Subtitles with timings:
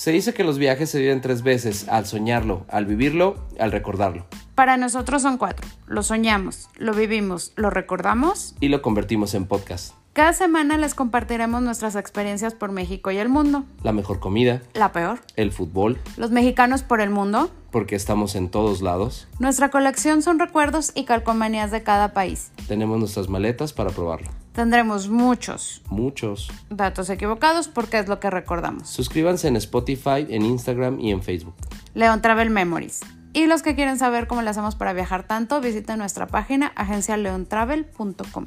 [0.00, 4.24] Se dice que los viajes se viven tres veces, al soñarlo, al vivirlo, al recordarlo.
[4.54, 5.68] Para nosotros son cuatro.
[5.90, 8.54] Lo soñamos, lo vivimos, lo recordamos.
[8.60, 9.92] Y lo convertimos en podcast.
[10.12, 13.64] Cada semana les compartiremos nuestras experiencias por México y el mundo.
[13.82, 15.18] La mejor comida, La peor.
[15.34, 17.50] el fútbol, Los mexicanos por el mundo.
[17.72, 19.26] porque estamos en todos lados.
[19.40, 22.52] Nuestra colección son recuerdos y calcomanías de cada país.
[22.68, 24.28] Tenemos nuestras maletas para probarlo.
[24.52, 26.52] Tendremos muchos Muchos.
[26.70, 28.88] datos equivocados porque es lo que recordamos.
[28.88, 31.54] Suscríbanse en Spotify, en Instagram y en Facebook.
[31.94, 33.00] Leon Travel Memories.
[33.32, 38.46] Y los que quieren saber cómo le hacemos para viajar tanto, visiten nuestra página agencialeontravel.com.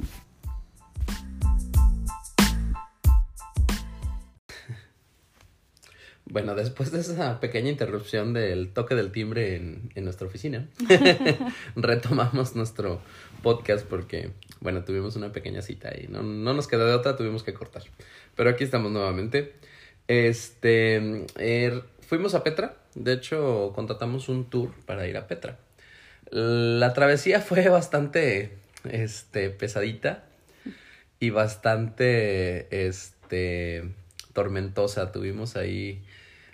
[6.26, 10.68] Bueno, después de esa pequeña interrupción del toque del timbre en, en nuestra oficina,
[11.76, 13.00] retomamos nuestro
[13.42, 17.42] podcast porque, bueno, tuvimos una pequeña cita y no, no nos quedó de otra, tuvimos
[17.42, 17.84] que cortar.
[18.34, 19.54] Pero aquí estamos nuevamente.
[20.08, 25.58] Este, er, fuimos a Petra, de hecho contratamos un tour para ir a Petra.
[26.30, 30.22] La travesía fue bastante, este, pesadita
[31.18, 33.92] y bastante, este,
[34.32, 35.10] tormentosa.
[35.10, 36.04] Tuvimos ahí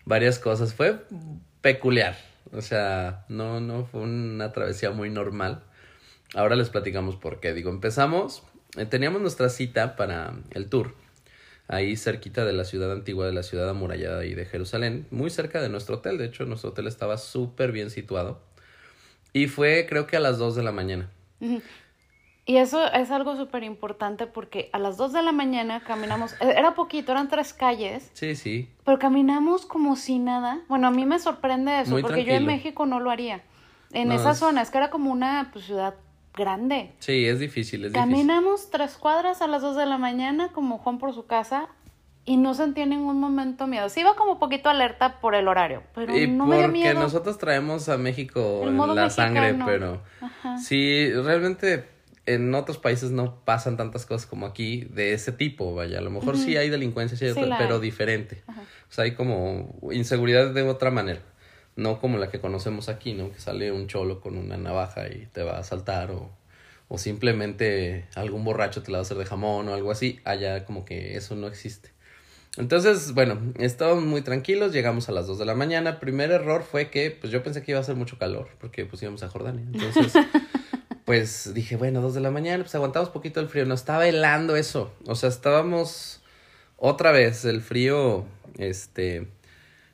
[0.06, 0.72] varias cosas.
[0.72, 0.98] Fue
[1.60, 2.16] peculiar.
[2.52, 5.62] O sea, no, no fue una travesía muy normal.
[6.34, 7.52] Ahora les platicamos por qué.
[7.52, 8.44] Digo, empezamos,
[8.78, 10.94] eh, teníamos nuestra cita para el tour.
[11.72, 15.62] Ahí cerquita de la ciudad antigua, de la ciudad amurallada y de Jerusalén, muy cerca
[15.62, 16.18] de nuestro hotel.
[16.18, 18.40] De hecho, nuestro hotel estaba súper bien situado.
[19.32, 21.08] Y fue creo que a las 2 de la mañana.
[22.44, 26.54] Y eso es algo súper importante porque a las 2 de la mañana caminamos, eh,
[26.56, 28.68] era poquito, eran tres calles, Sí, sí.
[28.84, 30.60] pero caminamos como si nada.
[30.68, 32.46] Bueno, a mí me sorprende eso Muy porque yo en.
[32.46, 33.42] México no lo haría.
[33.92, 35.94] En No, zona, es que era como una pues, ciudad
[36.34, 36.92] grande.
[37.00, 38.10] Sí, es difícil, es difícil.
[38.12, 41.68] Caminamos tres cuadras a las 2 de la mañana como Juan por su casa
[42.24, 43.88] y no sentí en ningún momento miedo.
[43.88, 47.00] Sí iba como poquito alerta por el horario, pero Y no me dio porque miedo.
[47.00, 50.58] nosotros traemos a México en la sangre, pero Ajá.
[50.58, 51.88] sí, realmente
[52.26, 55.98] en otros países no pasan tantas cosas como aquí de ese tipo, vaya.
[55.98, 57.80] A lo mejor sí hay delincuencia, sí hay Sí otra- la pero hay.
[57.80, 58.44] diferente.
[58.48, 61.20] O sea, hay como inseguridad de otra manera.
[61.80, 63.32] No como la que conocemos aquí, ¿no?
[63.32, 66.30] Que sale un cholo con una navaja y te va a asaltar o,
[66.88, 70.20] o simplemente algún borracho te la va a hacer de jamón o algo así.
[70.24, 71.90] Allá como que eso no existe.
[72.58, 76.00] Entonces, bueno, estábamos muy tranquilos, llegamos a las 2 de la mañana.
[76.00, 79.00] Primer error fue que, pues yo pensé que iba a hacer mucho calor, porque pues
[79.02, 79.64] íbamos a Jordania.
[79.72, 80.12] Entonces,
[81.06, 83.64] pues dije, bueno, 2 de la mañana, pues aguantamos poquito el frío.
[83.64, 84.92] Nos estaba helando eso.
[85.06, 86.20] O sea, estábamos
[86.76, 88.24] otra vez, el frío,
[88.58, 89.28] este,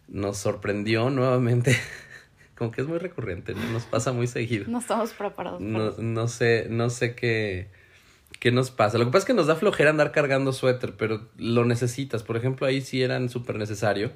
[0.08, 1.76] nos sorprendió nuevamente.
[2.56, 3.60] Como que es muy recurrente, ¿no?
[3.70, 4.64] Nos pasa muy seguido.
[4.68, 5.58] No estamos preparados.
[5.60, 6.02] para No, eso.
[6.02, 7.68] no sé, no sé qué,
[8.40, 8.96] qué nos pasa.
[8.96, 12.22] Lo que pasa es que nos da flojera andar cargando suéter, pero lo necesitas.
[12.22, 14.10] Por ejemplo, ahí sí eran súper necesario.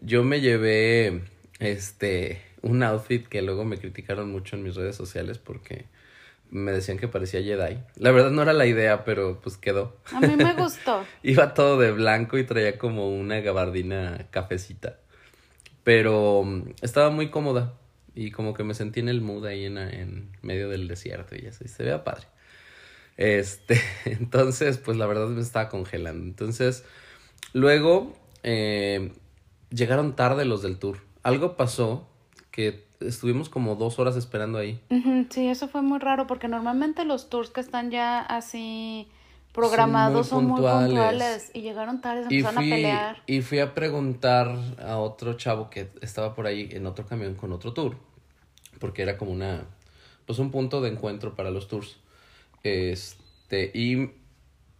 [0.00, 1.22] Yo me llevé
[1.58, 5.84] este un outfit que luego me criticaron mucho en mis redes sociales porque
[6.50, 7.78] me decían que parecía Jedi.
[7.96, 9.96] La verdad no era la idea, pero pues quedó.
[10.12, 11.04] A mí me gustó.
[11.24, 14.98] Iba todo de blanco y traía como una gabardina cafecita.
[15.84, 17.74] Pero mm, estaba muy cómoda
[18.14, 21.68] y como que me sentí en el mood ahí en, medio del desierto y así,
[21.68, 22.26] se veía padre.
[23.16, 26.24] Este, entonces, pues la verdad me estaba congelando.
[26.24, 26.84] Entonces,
[27.52, 29.12] luego eh,
[29.70, 30.98] llegaron tarde los del tour.
[31.22, 32.08] Algo pasó
[32.50, 34.80] que estuvimos como dos horas esperando ahí.
[35.30, 39.08] Sí, eso fue muy raro porque normalmente los tours que están ya así
[39.54, 40.88] programados son muy puntuales.
[40.88, 43.22] puntuales, y llegaron tarde, se Y empezaron fui, a pelear.
[43.26, 44.54] y fui a preguntar
[44.84, 47.96] a otro chavo que estaba por ahí en otro camión con otro tour.
[48.80, 49.64] Porque era como una,
[50.26, 51.96] pues un punto de encuentro para los tours.
[52.64, 54.10] Este, y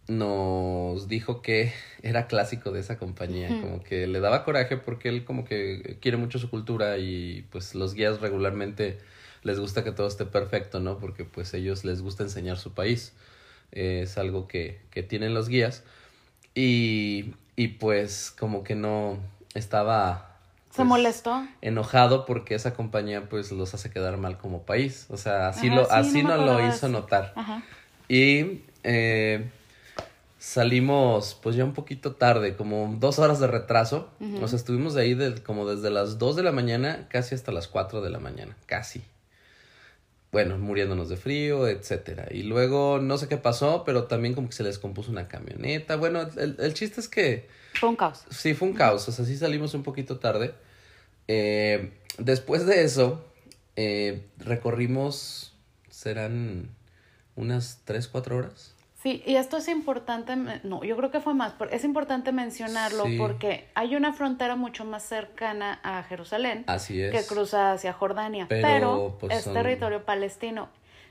[0.07, 1.71] nos dijo que
[2.03, 6.17] era clásico de esa compañía, como que le daba coraje porque él como que quiere
[6.17, 8.99] mucho su cultura y pues los guías regularmente
[9.43, 10.97] les gusta que todo esté perfecto, ¿no?
[10.97, 13.13] Porque pues ellos les gusta enseñar su país.
[13.71, 15.83] Es algo que, que tienen los guías.
[16.53, 19.17] Y, y pues como que no
[19.53, 20.37] estaba
[20.71, 21.45] ¿Se pues, molestó?
[21.61, 25.07] enojado porque esa compañía pues los hace quedar mal como país.
[25.09, 27.33] O sea, así, Ajá, lo, sí, así no lo hizo notar.
[27.35, 27.63] Ajá.
[28.07, 29.49] Y eh,
[30.37, 34.09] salimos pues ya un poquito tarde, como dos horas de retraso.
[34.41, 37.51] O sea, estuvimos de ahí de- como desde las 2 de la mañana casi hasta
[37.51, 39.01] las 4 de la mañana, casi.
[40.35, 42.27] Bueno, muriéndonos de frío, etcétera.
[42.29, 45.95] Y luego no sé qué pasó, pero también como que se les compuso una camioneta.
[45.95, 48.25] Bueno, el, el chiste es que Fue un caos.
[48.31, 50.53] sí fue un caos, o sea, sí salimos un poquito tarde.
[51.29, 53.25] Eh, después de eso,
[53.77, 55.53] eh, recorrimos,
[55.89, 56.67] serán
[57.37, 58.74] unas 3, 4 horas.
[59.05, 63.03] Sí, y esto es importante, no, yo creo que fue más, pero es importante mencionarlo
[63.05, 63.17] Sí.
[63.19, 67.11] porque hay una frontera mucho más cercana a Jerusalén Así es.
[67.11, 70.69] que cruza hacia Jordania, Pero, pero, pues, es son- territorio palestino.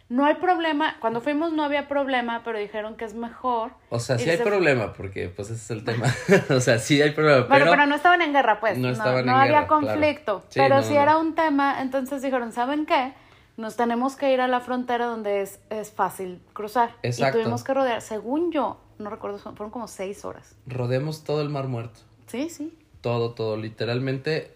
[0.08, 3.70] No hay problema, cuando fuimos no había problema, pero dijeron que es mejor.
[3.91, 6.06] O sea, sí hay problema, porque pues ese es el tema.
[6.50, 7.70] o sea, sí hay problema, Bueno, pero...
[7.70, 8.76] pero, no estaban en guerra, pues.
[8.76, 9.87] No No, estaban no en había guerra, claro.
[9.87, 10.43] conflicto.
[10.49, 13.12] Sí, pero no, si era un tema, entonces dijeron, ¿saben qué?
[13.56, 16.97] Nos tenemos que ir a la frontera donde es, es fácil cruzar.
[17.03, 17.39] Exacto.
[17.39, 20.56] Y tuvimos que rodear, según yo, no recuerdo, fueron como seis horas.
[20.67, 22.01] Rodeamos todo el Mar Muerto.
[22.27, 22.77] Sí, sí.
[23.01, 23.56] Todo, todo.
[23.56, 24.53] Literalmente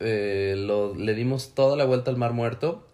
[0.00, 2.86] eh, lo, le dimos toda la vuelta al Mar Muerto.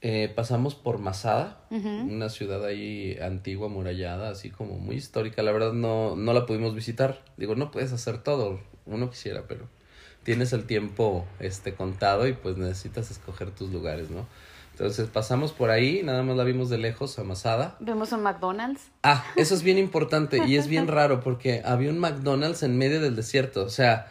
[0.00, 5.42] Eh, pasamos por Masada, una ciudad ahí antigua, amurallada, así como muy histórica.
[5.42, 7.24] La verdad no, no la pudimos visitar.
[7.36, 9.66] Digo, no puedes hacer todo, uno quisiera, pero
[10.22, 14.26] tienes el tiempo este contado y pues necesitas escoger tus lugares, ¿no?
[14.78, 17.76] Entonces pasamos por ahí, nada más la vimos de lejos a Masada.
[17.80, 18.92] Vimos un McDonald's.
[19.02, 23.00] Ah, eso es bien importante y es bien raro porque había un McDonald's en medio
[23.00, 24.06] del desierto, o sea...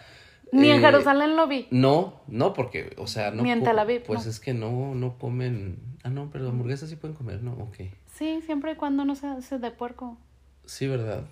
[0.51, 1.67] Ni en eh, Jerusalén lo vi.
[1.71, 3.43] No, no, porque, o sea, no...
[3.43, 4.29] Ni en Tel Aviv, Pues no.
[4.29, 5.79] es que no, no comen...
[6.03, 7.53] Ah, no, pero hamburguesas sí pueden comer, ¿no?
[7.53, 7.77] Ok.
[8.13, 10.17] Sí, siempre y cuando no se hace de puerco.
[10.65, 11.23] Sí, ¿verdad?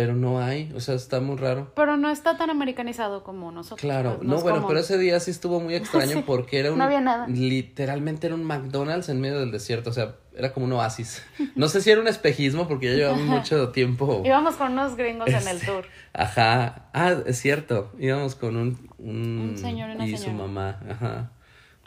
[0.00, 1.72] Pero no hay, o sea, está muy raro.
[1.76, 3.82] Pero no está tan americanizado como nosotros.
[3.82, 6.78] Claro, pues, no, bueno, pero ese día sí estuvo muy extraño Sí, porque era un...
[6.78, 7.26] no había nada.
[7.28, 11.22] Literalmente era un McDonald's en medio del desierto, o sea, era como un oasis.
[11.54, 14.22] No sé si era un espejismo porque ya llevamos mucho tiempo...
[14.24, 15.84] Íbamos con unos gringos en el Este, tour.
[16.14, 16.88] Ajá.
[16.94, 17.92] Ah, es cierto.
[17.98, 18.90] Íbamos con un...
[18.96, 20.80] Un, Un señor y una y su mamá.
[20.88, 21.32] Ajá.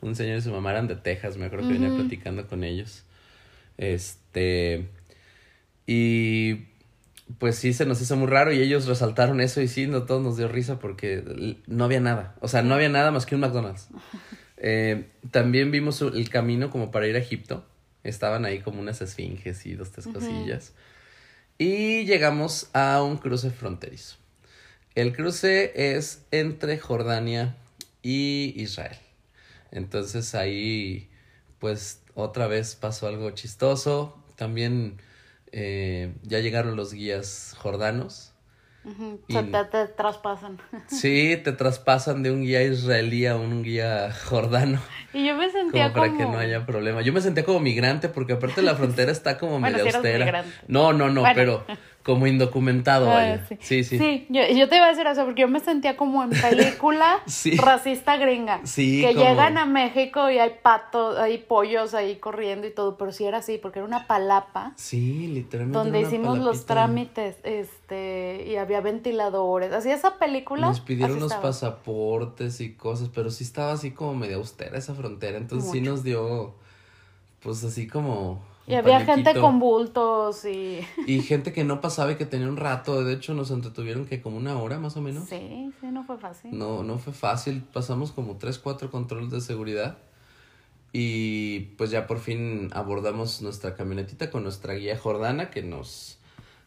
[0.04, 3.06] Un señor y su mamá eran de Texas, me acuerdo que venía platicando con ellos.
[3.80, 4.88] Este...
[5.88, 6.73] Y...
[7.40, 10.22] Pues sí, se nos hizo muy raro y ellos resaltaron eso y sí, no, todos
[10.22, 12.36] nos dio risa porque no había nada.
[12.42, 13.88] O sea, no había nada más que un McDonald's.
[14.66, 17.66] Eh, también vimos el camino como para ir a Egipto.
[18.06, 20.72] Estaban ahí como unas esfinges y dos, tres cosillas.
[21.58, 24.16] Y llegamos a un cruce fronterizo.
[24.96, 27.58] El cruce es entre Jordania
[28.02, 28.98] y Israel.
[29.72, 31.10] Entonces ahí,
[31.60, 34.18] pues otra vez pasó algo chistoso.
[34.36, 34.98] También
[35.54, 38.32] eh, ya llegaron los guías jordanos.
[39.30, 40.58] Y- Se te, te traspasan.
[40.88, 44.82] Sí, te traspasan de un guía israelí a un guía jordano.
[45.14, 46.06] Y yo me sentía Como como...
[46.06, 47.02] para que no haya problema.
[47.02, 50.46] Yo me sentía como migrante porque aparte la frontera está como Bueno, medio eras austera.
[50.68, 51.36] No, no, no, Bueno.
[51.36, 51.66] pero
[52.04, 53.46] como indocumentado, Ah, vaya.
[53.48, 53.58] sí.
[53.62, 53.98] Sí, sí.
[53.98, 57.20] Sí, yo, yo te iba a decir eso porque yo me sentía como en película
[57.26, 57.56] Sí.
[57.56, 58.60] racista gringa.
[58.66, 62.98] Sí, Que como- llegan a México y hay patos, hay pollos ahí corriendo y todo,
[62.98, 65.78] pero sí era así, porque era una palapa Sí, literalmente.
[65.78, 69.72] donde era una hicimos los trámites, este, y había ventiladores.
[69.72, 70.68] Así esa película.
[70.68, 71.42] Nos pidieron estaba.
[71.42, 75.38] pasaportes y cosas, pero sí estaba así como medio austera esa frontera.
[75.38, 76.54] Entonces sí nos dio,
[77.42, 78.42] pues así como.
[78.66, 80.80] Y había gente con bultos y...
[81.06, 83.04] Y gente que no pasaba y que tenía un rato.
[83.04, 85.28] De hecho, nos entretuvieron que como una hora más o menos.
[85.28, 86.58] Sí, sí, no fue fácil.
[86.58, 87.64] No, no fue fácil.
[87.74, 89.98] Pasamos como tres, cuatro controles de seguridad.
[90.94, 96.20] Y pues ya por fin abordamos nuestra camionetita con nuestra guía Jordana que nos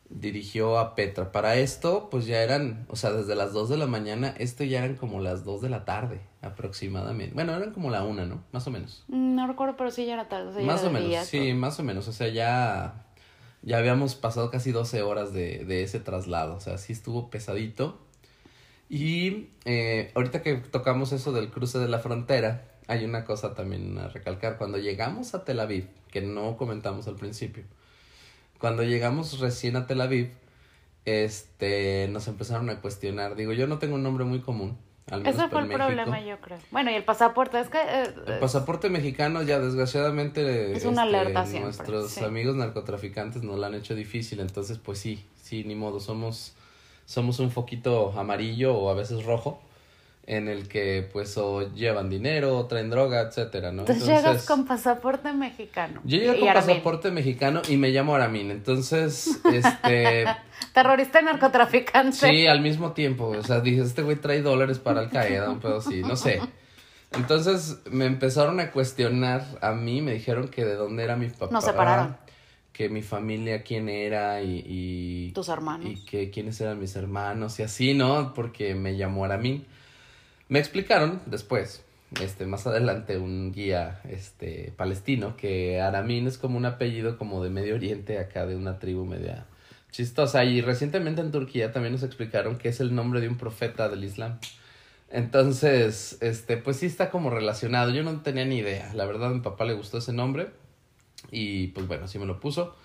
[0.09, 1.33] dirigió a Petra.
[1.33, 4.79] Para esto, pues ya eran, o sea, desde las 2 de la mañana, esto ya
[4.85, 7.35] eran como las 2 de la tarde aproximadamente.
[7.35, 8.45] Bueno, eran como la una, ¿no?
[8.53, 9.05] Más o menos.
[9.09, 10.49] Mm, No recuerdo, pero sí ya era tarde.
[10.49, 11.55] o sea, ya más o menos, día, sí, todo.
[11.59, 12.09] más o menos.
[12.09, 13.05] O sea, ya,
[13.63, 16.55] ya habíamos pasado casi 12 horas de, de ese traslado.
[16.55, 18.01] O sea, sí estuvo pesadito.
[18.89, 23.99] Y eh, ahorita que tocamos eso del cruce de la frontera, hay una cosa también
[23.99, 24.57] a recalcar.
[24.59, 27.65] Cuando llegamos a Tel Aviv, que no comentamos al principio,
[28.59, 30.31] cuando llegamos recién a Tel Aviv,
[31.05, 33.37] este, nos empezaron a cuestionar.
[33.37, 34.77] Digo, yo no tengo un nombre muy común.
[35.09, 35.87] Al menos Ese fue el México.
[35.87, 36.59] problema, yo creo.
[36.73, 37.79] Bueno, y el pasaporte, es que...
[37.79, 42.25] eh, El pasaporte mexicano ya desgraciadamente Es una este, alerta siempre, nuestros sí.
[42.25, 46.55] amigos narcotraficantes nos lo han hecho difícil, entonces pues sí, sí, ni modo, somos
[47.05, 49.61] somos un foquito amarillo o a veces rojo
[50.27, 53.83] en el que pues o llevan dinero o traen droga, etcétera, ¿no?
[53.83, 56.01] Entonces llegas con pasaporte mexicano.
[56.05, 60.27] yo llegué Y con pasaporte mexicano y me llamo Aramín, entonces este
[60.73, 62.17] Terrorista y narcotraficante.
[62.17, 63.29] Sí, al mismo tiempo.
[63.29, 66.41] O sea, dije, este güey trae dólares para Al Qaeda, un pedo así, no sé.
[67.13, 71.53] Entonces me empezaron a cuestionar a mí, me dijeron que de dónde era mi papá.
[71.53, 72.17] Nos separaron.
[72.73, 75.89] Que mi familia quién era y, y Tus hermanos.
[75.89, 78.35] y que quiénes eran mis hermanos y así, ¿no?
[78.35, 79.65] Porque me llamó Aramín.
[80.49, 81.85] Me explicaron después,
[82.21, 87.51] este, más adelante, un guía, este, palestino, que Aramín es como un apellido como de
[87.51, 89.47] Medio Oriente, acá de una tribu media
[89.91, 90.45] chistosa.
[90.45, 94.05] Y recientemente en Turquía también nos explicaron que es el nombre de un profeta del
[94.05, 94.39] Islam.
[95.11, 97.91] Entonces, este, pues sí está como relacionado.
[97.93, 98.93] Yo no tenía ni idea.
[98.95, 100.51] La verdad, a mi papá le gustó ese nombre.
[101.31, 102.77] Y pues bueno, sí me lo puso.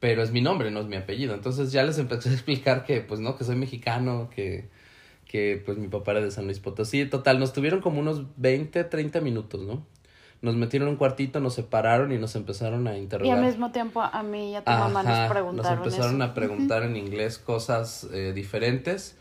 [0.00, 1.34] pero es mi nombre, no es mi apellido.
[1.34, 4.68] Entonces ya les empecé a explicar que, pues no, que soy mexicano, que,
[5.28, 7.04] que pues mi papá era de San Luis Potosí.
[7.04, 9.86] Total, nos tuvieron como unos 20, 30 minutos, ¿no?
[10.40, 13.38] Nos metieron en un cuartito, nos separaron y nos empezaron a Y interrogar.
[13.38, 16.30] al mismo tiempo a mí y a tu mamá Ajá, nos preguntaron Nos empezaron eso.
[16.30, 19.16] a preguntar en inglés cosas eh, diferentes,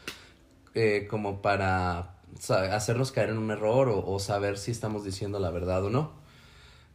[0.76, 2.14] eh, como para
[2.50, 6.12] hacernos caer en un error o, o saber si estamos diciendo la verdad o no.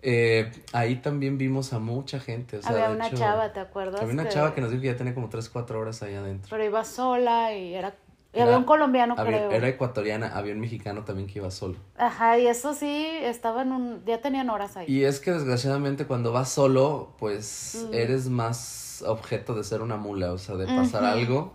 [0.05, 2.59] Eh, ahí también vimos a mucha gente.
[2.59, 4.01] O sea, Había una hecho, chava, ¿te acuerdas?
[4.01, 6.49] Había una chava que nos dijo que ya tenía como 3, 4 horas ahí adentro.
[6.51, 7.95] Pero iba sola y era...
[8.33, 9.51] Y Era- había un colombiano, Había- creo.
[9.51, 11.77] era ecuatoriana, había un mexicano también que iba solo.
[11.99, 14.03] Ajá, y eso sí, estaban un...
[14.07, 14.87] Ya tenían horas ahí.
[14.91, 17.95] Y es que desgraciadamente cuando vas solo, pues Mm.
[17.95, 21.53] eres más objeto de ser una mula, o sea, de pasar algo.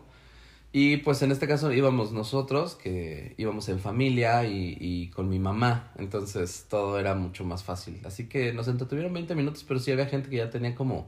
[0.71, 5.39] Y pues en este caso íbamos nosotros, que íbamos en familia y, y con mi
[5.39, 7.99] mamá, entonces todo era mucho más fácil.
[8.05, 11.07] Así que nos entretuvieron 20 minutos, pero sí había gente que ya tenía como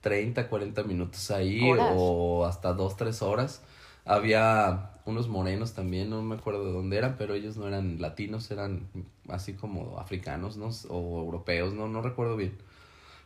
[0.00, 1.92] 30, 40 minutos ahí Horas.
[1.94, 3.62] o hasta 2, 3 horas.
[4.06, 8.50] Había unos morenos también, no me acuerdo de dónde eran, pero ellos no eran latinos,
[8.50, 8.88] eran
[9.28, 10.70] así como africanos, ¿no?
[10.88, 12.52] O europeos, no, no recuerdo bien.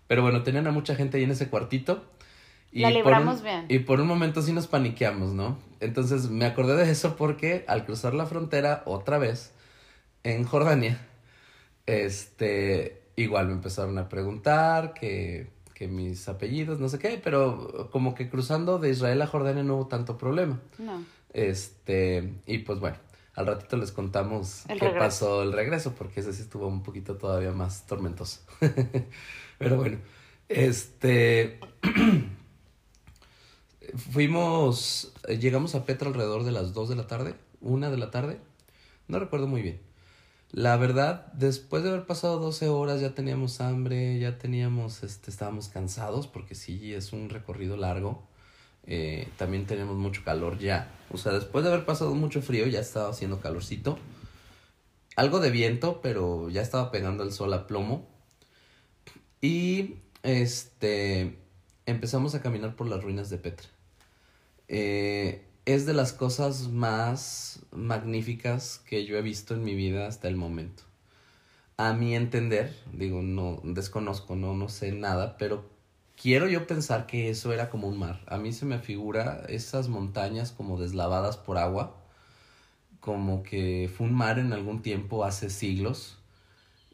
[0.08, 2.02] Pero bueno, tenían a mucha gente ahí en ese cuartito.
[2.72, 3.66] La por libramos un- bien.
[3.68, 5.56] Y por un momento sí nos paniqueamos, ¿no?
[5.80, 9.52] Entonces me acordé de eso porque al cruzar la frontera otra vez
[10.24, 10.98] en Jordania,
[11.86, 18.14] este, igual me empezaron a preguntar que, que mis apellidos, no sé qué, pero como
[18.14, 20.60] que cruzando de Israel a Jordania no hubo tanto problema.
[20.78, 21.02] No.
[21.38, 22.96] Este, y pues bueno,
[23.34, 24.98] al ratito les contamos El qué regreso.
[24.98, 28.40] pasó el regreso, porque ese sí estuvo un poquito todavía más tormentoso.
[29.58, 29.98] Pero bueno,
[30.48, 31.60] este,
[34.10, 38.40] fuimos, llegamos a Petra alrededor de las 2 de la tarde, una de la tarde,
[39.06, 39.80] no recuerdo muy bien.
[40.50, 45.68] La verdad, después de haber pasado 12 horas ya teníamos hambre, ya teníamos, este, estábamos
[45.68, 48.26] cansados porque sí, es un recorrido largo.
[48.90, 50.90] Eh, también tenemos mucho calor ya.
[51.10, 53.98] O sea, después de haber pasado mucho frío ya estaba haciendo calorcito.
[55.14, 58.08] Algo de viento, pero ya estaba pegando el sol a plomo.
[59.40, 61.38] Y este
[61.86, 63.68] empezamos a caminar por las ruinas de Petra.
[64.68, 70.28] Eh, es de las cosas más magníficas que yo he visto en mi vida hasta
[70.28, 70.84] el momento.
[71.76, 75.77] A mi entender, digo, no desconozco, no, no sé nada, pero
[76.20, 78.20] quiero yo pensar que eso era como un mar.
[78.26, 81.96] A mí se me figura esas montañas como deslavadas por agua,
[83.00, 86.18] como que fue un mar en algún tiempo hace siglos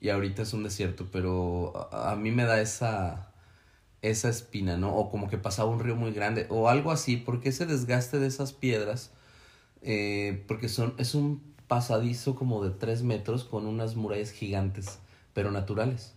[0.00, 3.30] y ahorita es un desierto, pero a, mí me da esa
[4.02, 4.94] esa espina, ¿no?
[4.94, 8.26] O como que pasaba un río muy grande o algo así, porque ese desgaste de
[8.26, 9.12] esas piedras,
[9.82, 14.98] eh, porque son es un pasadizo como de tres metros con unas murallas gigantes,
[15.32, 16.14] pero naturales.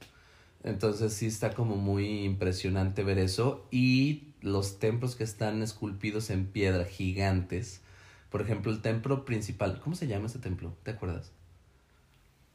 [0.68, 6.46] Entonces sí está como muy impresionante ver eso y los templos que están esculpidos en
[6.48, 7.82] piedra gigantes.
[8.30, 10.74] Por ejemplo, el templo principal, ¿cómo se llama ese templo?
[10.84, 11.32] ¿Te acuerdas?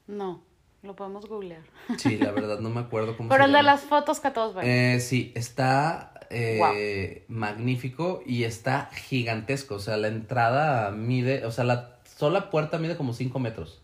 [0.07, 0.43] No,
[0.83, 1.63] lo podemos googlear.
[1.97, 3.73] Sí, la verdad no me acuerdo cómo Pero se el de llama.
[3.73, 4.67] las fotos que todos ven.
[4.67, 9.77] Eh, sí, está eh, magnífico y está gigantesco.
[9.77, 13.81] O sea, la entrada mide, o sea, la sola puerta mide como 5 metros.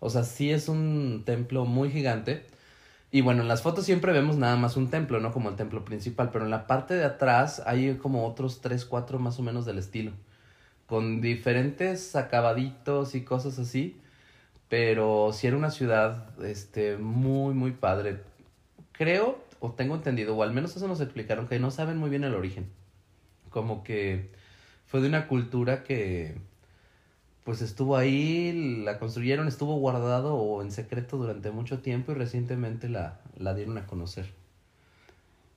[0.00, 2.46] O sea, sí es un templo muy gigante.
[3.12, 5.84] Y bueno, en las fotos siempre vemos nada más un templo, no como el templo
[5.84, 9.64] principal, pero en la parte de atrás hay como otros 3, 4 más o menos
[9.66, 10.12] del estilo.
[10.86, 13.96] Con diferentes acabaditos y cosas así.
[14.68, 18.22] Pero sí era una ciudad este, muy, muy padre.
[18.92, 22.22] Creo, o tengo entendido, o al menos eso nos explicaron, que no saben muy bien
[22.22, 22.70] el origen.
[23.50, 24.30] Como que
[24.86, 26.36] fue de una cultura que
[27.44, 32.88] pues estuvo ahí, la construyeron, estuvo guardado o en secreto durante mucho tiempo y recientemente
[32.88, 34.26] la, la dieron a conocer.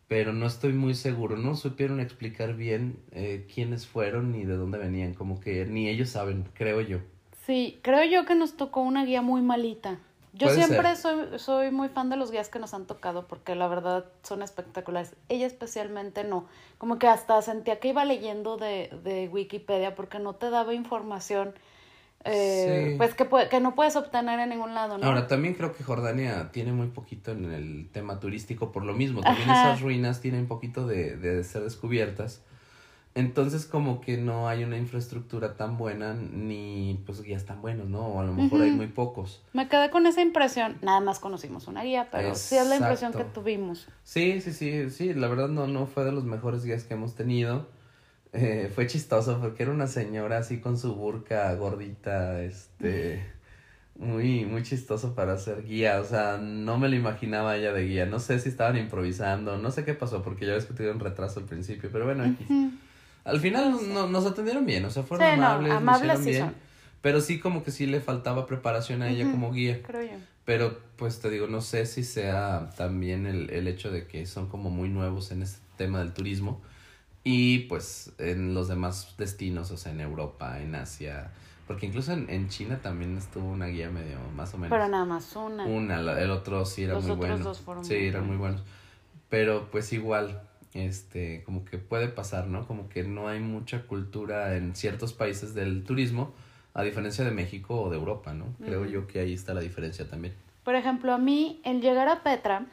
[0.08, 4.78] Pero no estoy muy seguro, no supieron explicar bien eh, quiénes fueron ni de dónde
[4.78, 7.00] venían, como que ni ellos saben, creo yo.
[7.46, 10.00] Sí, creo yo que nos tocó una guía muy malita.
[10.36, 13.68] Yo siempre soy, soy muy fan de los guías que nos han tocado porque la
[13.68, 15.16] verdad son espectaculares.
[15.30, 16.48] Ella especialmente no.
[16.80, 21.54] Como que hasta sentía que iba leyendo de, de Wikipedia porque no te daba información
[22.26, 22.98] eh, Sí.
[22.98, 25.06] pues que, que no puedes obtener en ningún lado, ¿no?
[25.06, 29.22] Ahora, también creo que Jordania tiene muy poquito en el tema turístico por lo mismo.
[29.22, 29.70] También Ajá.
[29.72, 32.42] esas ruinas tienen poquito de, de ser descubiertas.
[33.16, 38.00] Entonces, como que no hay una infraestructura tan buena, ni pues guías tan buenos, ¿no?
[38.08, 39.44] O a lo mejor hay muy pocos.
[39.54, 40.78] Me quedé con esa impresión.
[40.82, 43.88] Nada más conocimos una guía, pero sí es la impresión que tuvimos.
[44.04, 47.14] Sí, sí, sí, sí, la verdad no, no fue de los mejores guías que hemos
[47.14, 47.68] tenido.
[48.34, 53.24] Eh, fue chistoso porque era una señora así con su burka gordita, este,
[53.96, 56.00] muy, muy chistoso para ser guía.
[56.02, 58.06] O sea, no me lo imaginaba ella de guía.
[58.08, 61.40] No sé si estaban improvisando, no sé qué pasó, porque ya ves que tuvieron retraso
[61.40, 62.72] al principio, pero bueno, aquí.
[63.24, 66.54] Al final no, nos atendieron bien, o sea, fueron amables, amables bien.
[67.02, 69.82] Pero sí como que sí le faltaba preparación a ella como guía.
[69.84, 70.18] Creo yo.
[70.46, 74.48] Pero pues te digo, no sé si sea también el, el hecho de que son
[74.48, 76.62] como muy nuevos en este tema del turismo.
[77.24, 81.32] Y pues en los demás destinos, o sea, en Europa, en Asia.
[81.68, 84.76] Porque incluso en, en China también estuvo una guía medio más o menos.
[84.76, 85.64] Pero nada más una.
[85.66, 87.38] Una, el otro sí era muy bueno.
[87.38, 88.64] Dos fueron sí, eran muy buenos.
[89.30, 90.42] Pero pues igual,
[90.74, 92.68] este, como que puede pasar, ¿no?
[92.68, 96.34] Como que no hay mucha cultura en ciertos países del turismo,
[96.74, 98.48] a diferencia de México o de Europa, ¿no?
[98.64, 100.36] Creo yo que ahí está la diferencia también.
[100.64, 102.66] Por ejemplo, a mí, el llegar a Petra,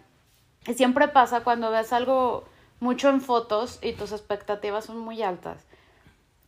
[0.75, 2.45] siempre pasa cuando ves algo
[2.81, 5.65] mucho en fotos y tus expectativas son muy altas.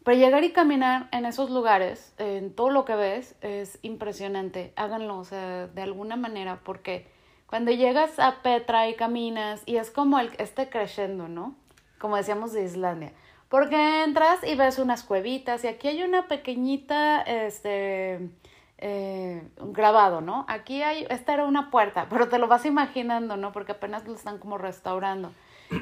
[0.05, 4.73] Pero llegar y caminar en esos lugares, en todo lo que ves, es impresionante.
[4.75, 7.07] Háganlo, o sea, de alguna manera, porque
[7.47, 11.55] cuando llegas a Petra y caminas, y es como el, este crescendo, ¿no?
[12.01, 13.13] Como decíamos de Islandia.
[13.49, 18.31] Porque entras y ves unas cuevitas, y aquí hay una pequeñita, este,
[18.79, 20.45] eh, grabado, ¿no?
[20.49, 23.53] Aquí hay, esta era una puerta, pero te lo vas imaginando, ¿no?
[23.53, 25.31] Porque apenas lo están como restaurando.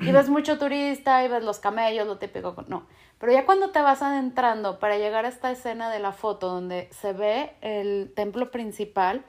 [0.01, 2.87] Y ves mucho turista, y ves los camellos, lo típico, no.
[3.19, 6.89] Pero ya cuando te vas adentrando para llegar a esta escena de la foto donde
[6.93, 9.25] se ve el templo principal,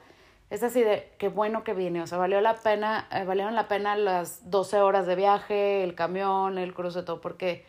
[0.50, 3.68] es así de qué bueno que vine, o sea, valió la pena, eh, valieron la
[3.68, 7.64] pena las 12 horas de viaje, el camión, el cruce, todo, porque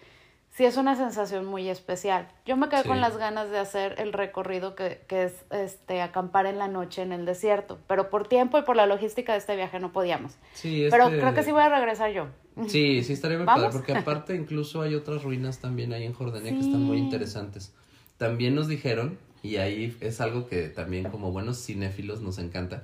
[0.56, 2.30] sí es una sensación muy especial.
[2.46, 6.46] Yo me quedé con las ganas de hacer el recorrido que, que es este acampar
[6.46, 9.56] en la noche en el desierto, pero por tiempo y por la logística de este
[9.56, 10.34] viaje no podíamos.
[10.54, 12.28] Sí, Pero este creo que sí voy a regresar yo.
[12.68, 16.52] Sí, sí estaría muy padre, porque aparte incluso hay otras ruinas también ahí en Jordania
[16.52, 17.74] que están muy interesantes.
[18.18, 22.84] También nos dijeron y ahí es algo que también como buenos cinéfilos nos encanta.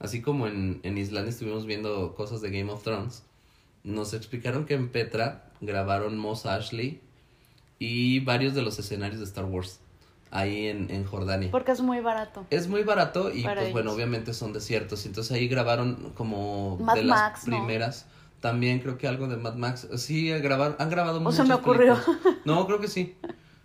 [0.00, 3.22] Así como en, en Islandia estuvimos viendo cosas de Game of Thrones,
[3.84, 7.00] nos explicaron que en Petra grabaron Moss Ashley
[7.78, 9.80] y varios de los escenarios de Star Wars
[10.30, 11.50] ahí en, en Jordania.
[11.50, 12.46] Porque es muy barato.
[12.50, 15.06] Es muy barato y pues bueno, obviamente son desiertos.
[15.06, 18.06] Entonces ahí grabaron como de las primeras.
[18.40, 19.88] También creo que algo de Mad Max.
[19.96, 21.96] Sí, grabar, han grabado O se me ocurrió.
[22.44, 23.16] No, creo que sí.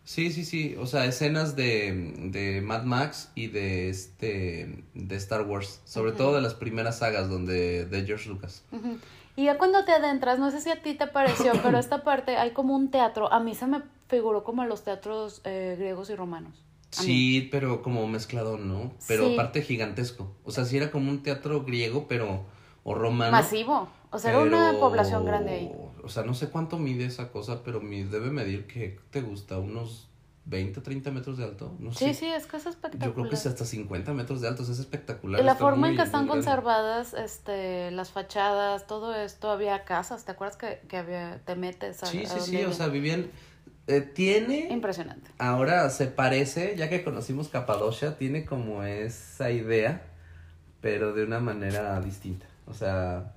[0.04, 0.76] Sí, sí, sí.
[0.80, 5.82] O sea, escenas de, de Mad Max y de este de Star Wars.
[5.86, 8.64] Sobre todo de las primeras sagas donde de George Lucas.
[9.42, 12.38] Y ya cuando te adentras, no sé si a ti te pareció, pero esta parte
[12.38, 13.34] hay como un teatro.
[13.34, 16.64] A mí se me figuró como los teatros eh, griegos y romanos.
[16.92, 18.92] Sí, pero como mezclado, ¿no?
[19.08, 20.32] Pero aparte gigantesco.
[20.44, 22.46] O sea, sí era como un teatro griego, pero
[22.84, 23.32] o romano.
[23.32, 23.88] Masivo.
[24.12, 25.72] O sea, era una población grande ahí.
[26.04, 30.08] O sea, no sé cuánto mide esa cosa, pero debe medir que te gusta, unos
[30.46, 31.76] 20, 30 metros de alto.
[31.80, 33.08] No sí, sí, es que es espectacular.
[33.08, 35.40] Yo creo que es hasta 50 metros de alto, es espectacular.
[35.40, 40.32] Y la forma en que están conservadas este, las fachadas, todo esto, había casas, ¿te
[40.32, 43.30] acuerdas que, que había, te metes a Sí, sí, sí, o sea, vivían...
[43.88, 44.70] Eh, tiene...
[44.72, 45.32] Impresionante.
[45.38, 50.04] Ahora se parece, ya que conocimos Capadocia, tiene como esa idea,
[50.82, 52.46] pero de una manera distinta.
[52.68, 53.34] O sea,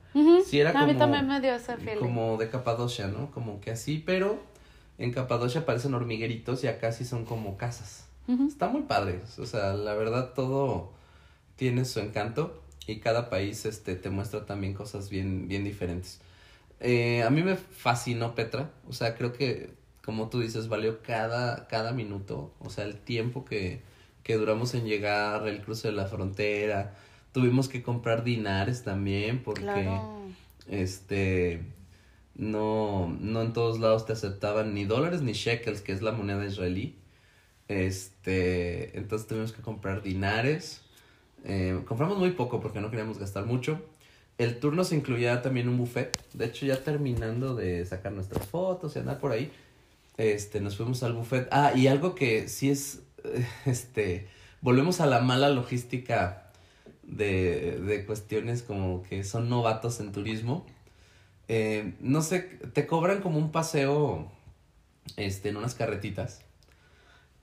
[0.47, 0.85] sí era como...
[0.85, 3.31] A mí también me dio esa Como de Capadocia, ¿no?
[3.31, 4.54] Como que así, pero
[4.99, 8.07] en Capadocia parecen hormigueritos y acá sí son como casas.
[8.47, 9.21] Está muy padre.
[9.39, 10.93] O sea, la verdad todo
[11.57, 16.21] tiene su encanto y cada país este, te muestra también cosas bien, bien diferentes.
[16.81, 18.71] Eh, a mí me fascinó Petra.
[18.89, 19.71] O sea, creo que,
[20.05, 22.53] como tú dices, valió cada, cada minuto.
[22.61, 23.81] O sea, el tiempo que,
[24.23, 26.95] que duramos en llegar, el cruce de la frontera.
[27.33, 29.91] Tuvimos que comprar dinares también porque,
[30.69, 31.63] este,
[32.37, 36.44] no, no en todos lados te aceptaban ni dólares ni shekels, que es la moneda
[36.44, 36.97] israelí.
[37.68, 40.83] Este, entonces tuvimos que comprar dinares.
[41.44, 43.81] Eh, compramos muy poco porque no queríamos gastar mucho.
[44.37, 46.18] El tour nos incluía también un buffet.
[46.33, 49.53] De hecho, ya terminando de sacar nuestras fotos y andar por ahí,
[50.16, 51.47] este, nos fuimos al buffet.
[51.53, 53.03] Ah, y algo que sí es,
[53.64, 54.27] este,
[54.61, 56.51] volvemos a la mala logística
[57.05, 60.66] de, de cuestiones como que son novatos en turismo
[61.49, 62.41] eh, no sé,
[62.73, 64.31] te cobran como un paseo
[65.17, 66.41] este, en unas carretitas.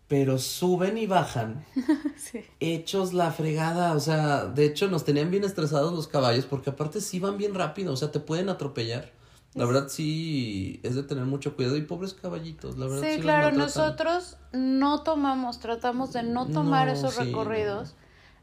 [0.07, 1.65] Pero suben y bajan.
[2.59, 3.93] Hechos la fregada.
[3.93, 7.55] O sea, de hecho nos tenían bien estresados los caballos porque aparte sí van bien
[7.55, 7.93] rápido.
[7.93, 9.11] O sea, te pueden atropellar.
[9.53, 13.07] La verdad sí es de tener mucho cuidado y pobres caballitos, la verdad.
[13.07, 17.95] Sí, claro, nosotros no tomamos, tratamos de no tomar esos recorridos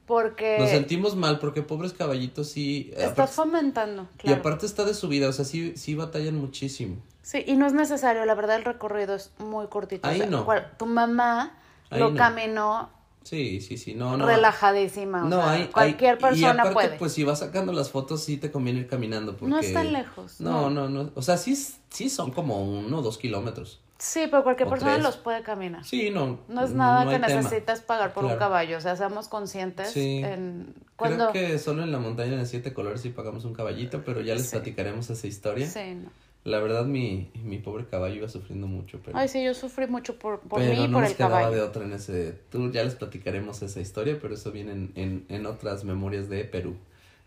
[0.09, 0.57] porque...
[0.59, 2.91] Nos sentimos mal porque pobres caballitos sí...
[2.97, 4.37] Eh, Estás fomentando, claro.
[4.37, 6.97] Y aparte está de subida, o sea, sí, sí batallan muchísimo.
[7.23, 10.09] Sí, y no es necesario, la verdad el recorrido es muy cortito.
[10.09, 10.47] Ahí no.
[10.79, 11.57] tu mamá
[11.91, 12.91] lo caminó
[13.23, 14.25] Sí, sí, sí, no, no.
[14.27, 15.23] relajadísima.
[15.25, 16.97] o No, sea, hay, cualquier hay- persona y aparte, puede.
[16.99, 19.37] pues si vas sacando las fotos, sí te conviene ir caminando.
[19.37, 19.51] Porque...
[19.51, 21.11] No es tan lejos, No, no, no.
[21.15, 21.55] O sea, sí,
[21.91, 23.81] sí son como uno o dos kilómetros.
[23.99, 25.05] Sí, pero cualquier persona tres.
[25.05, 25.85] los puede caminar.
[25.85, 26.39] Sí, no.
[26.49, 27.27] No es nada no que tema.
[27.43, 28.39] necesites pagar por un Claro.
[28.39, 30.19] caballo, o sea, seamos conscientes Sí.
[30.25, 34.03] en cuando Creo que solo en la montaña de siete colores sí pagamos un caballito,
[34.05, 34.51] pero ya les Sí.
[34.57, 35.67] platicaremos esa historia.
[35.69, 36.11] Sí, no.
[36.45, 40.17] La verdad, mi, mi pobre caballo iba sufriendo mucho, pero, Ay, sí, yo sufrí mucho
[40.19, 41.57] por, por pero mí y no por nos el quedaba caballo.
[41.57, 42.71] de otra en ese tour.
[42.71, 46.77] Ya les platicaremos esa historia, pero eso viene en, en, en otras memorias de Perú.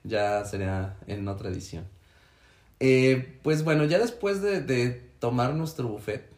[0.06, 1.84] Ya sería en otra edición.
[2.80, 6.31] Eh, pues bueno, ya después de, de tomar nuestro buffet,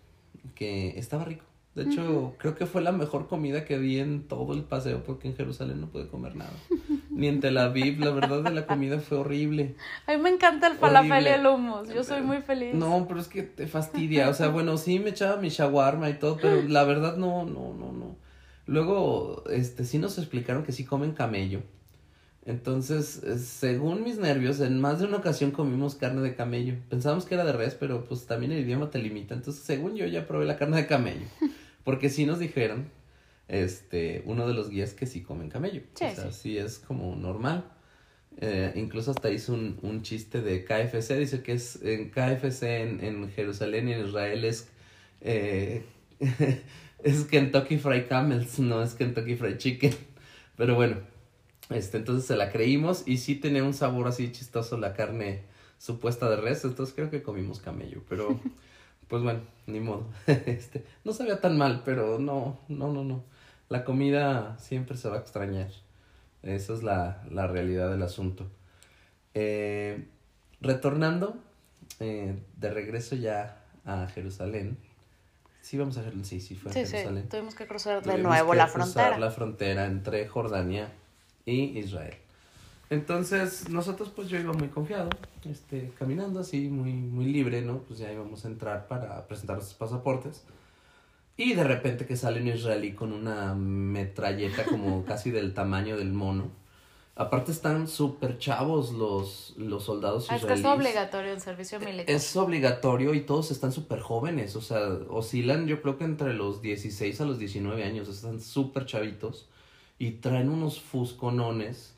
[0.54, 1.46] que estaba rico.
[1.76, 5.28] De hecho, creo que fue la mejor comida que vi en todo el paseo porque
[5.28, 6.54] en Jerusalén no pude comer nada.
[7.10, 9.76] Ni en Tel Aviv, la verdad de la comida fue horrible.
[10.06, 11.34] A mí me encanta el falafel y Horrible.
[11.36, 12.76] el hummus, yo soy muy feliz.
[12.76, 14.30] No, pero es que te fastidia.
[14.30, 17.74] O sea, bueno, sí me echaba mi shawarma y todo, pero la verdad no, no,
[17.74, 18.18] no, no.
[18.68, 21.62] Luego, este, sí nos explicaron que sí comen camello.
[22.46, 26.76] Entonces, eh, según mis nervios, en más de una ocasión comimos carne de camello.
[26.90, 29.34] Pensábamos que era de res, pero pues también el idioma te limita.
[29.34, 31.26] Entonces, según yo, ya probé la carne de camello.
[31.84, 32.90] Porque sí nos dijeron,
[33.48, 35.82] este, uno de los guías que sí comen camello.
[35.94, 36.40] Sí, o sea, sí.
[36.42, 37.66] sí es como normal.
[38.42, 43.04] Eh, incluso hasta hizo un, un chiste de KFC, dice que es en KFC en,
[43.04, 44.70] en Jerusalén y en Israel es,
[45.22, 45.84] eh,
[47.04, 49.94] es Kentucky Fried Camels, no es Kentucky Fried Chicken.
[50.58, 50.98] Pero bueno,
[51.74, 55.44] este, entonces se la creímos y sí tenía un sabor así chistoso la carne
[55.78, 58.40] supuesta de res, entonces creo que comimos camello, pero
[59.08, 60.08] pues bueno, ni modo.
[60.28, 63.24] Este, no sabía tan mal, pero no, no, no, no.
[63.70, 65.70] La comida siempre se va a extrañar.
[66.44, 68.46] Esa es la, la realidad del asunto.
[69.34, 70.06] Eh,
[70.62, 71.36] retornando
[72.00, 74.78] eh, de regreso ya a Jerusalén.
[75.62, 76.26] Sí, vamos a Jerusalén.
[76.26, 77.30] Sí, sí, fue a Sí, sí, Jerusalén.
[77.30, 79.18] tuvimos que cruzar de Tuvimos nuevo que la cruzar frontera.
[79.20, 80.92] la frontera entre Jordania
[81.46, 82.16] y Israel.
[82.90, 85.10] Entonces, nosotros pues yo iba muy confiado,
[85.50, 87.80] este, caminando así, muy, muy libre, ¿no?
[87.80, 90.44] Pues ya íbamos a entrar para presentar nuestros pasaportes.
[91.36, 96.14] Y de repente que sale un israelí con una metralleta como casi del tamaño del
[96.14, 96.52] mono.
[97.16, 100.80] Aparte están súper chavos los, los soldados Ah, es que es israelíes.
[100.80, 102.06] obligatorio el servicio militar.
[102.08, 106.62] Es obligatorio y todos están súper jóvenes, o sea, oscilan yo creo que entre los
[106.64, 109.48] 16 a los 19 años, están súper chavitos
[110.04, 111.94] y traen unos fusconones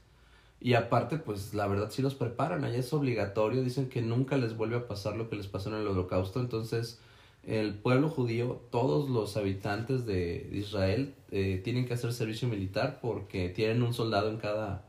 [0.62, 4.56] y aparte pues la verdad sí los preparan, allá es obligatorio, dicen que nunca les
[4.56, 7.00] vuelve a pasar lo que les pasó en el holocausto, entonces
[7.48, 13.50] el pueblo judío, todos los habitantes de Israel eh, tienen que hacer servicio militar porque
[13.50, 14.86] tienen un soldado en cada,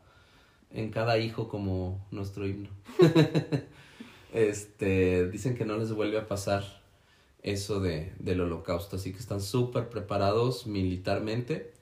[0.71, 2.69] en cada hijo como nuestro himno.
[4.35, 6.65] este, dicen que no les vuelve a pasar
[7.43, 11.76] eso de, del holocausto, así que están súper preparados militarmente.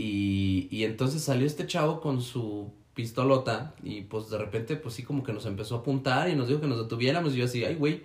[0.00, 5.02] Y, y entonces salió este chavo con su pistolota y pues de repente pues sí
[5.02, 7.64] como que nos empezó a apuntar y nos dijo que nos detuviéramos y yo así,
[7.64, 8.04] ay güey,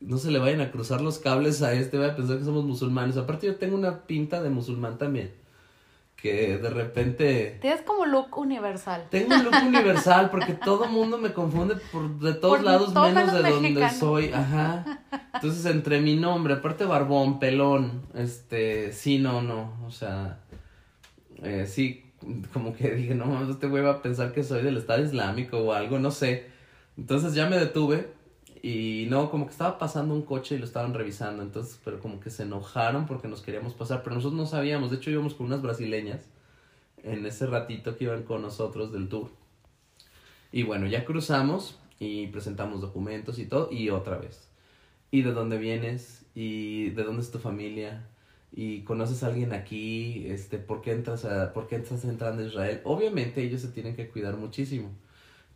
[0.00, 2.64] no se le vayan a cruzar los cables a este, va a pensar que somos
[2.64, 3.16] musulmanes.
[3.16, 5.32] Aparte yo tengo una pinta de musulmán también,
[6.16, 7.58] que de repente...
[7.60, 9.06] Tienes como look universal.
[9.08, 13.12] Tengo un look universal porque todo mundo me confunde por de todos Por lados todo
[13.12, 15.04] menos de donde soy, ajá.
[15.34, 20.40] Entonces entre mi nombre, aparte barbón, pelón, este, sí, no, no, o sea,
[21.42, 22.04] eh, sí,
[22.52, 25.72] como que dije, no, este güey va a pensar que soy del Estado Islámico o
[25.72, 26.46] algo, no sé.
[26.96, 28.08] Entonces ya me detuve
[28.62, 32.18] y no, como que estaba pasando un coche y lo estaban revisando, entonces, pero como
[32.20, 35.46] que se enojaron porque nos queríamos pasar, pero nosotros no sabíamos, de hecho íbamos con
[35.46, 36.22] unas brasileñas
[37.04, 39.30] en ese ratito que iban con nosotros del tour.
[40.50, 44.48] Y bueno, ya cruzamos y presentamos documentos y todo, y otra vez.
[45.10, 46.26] ¿Y de dónde vienes?
[46.34, 48.08] ¿Y de dónde es tu familia?
[48.50, 50.26] ¿Y conoces a alguien aquí?
[50.28, 52.80] Este, ¿por qué entras a, por qué estás entrando a Israel?
[52.84, 54.90] Obviamente ellos se tienen que cuidar muchísimo.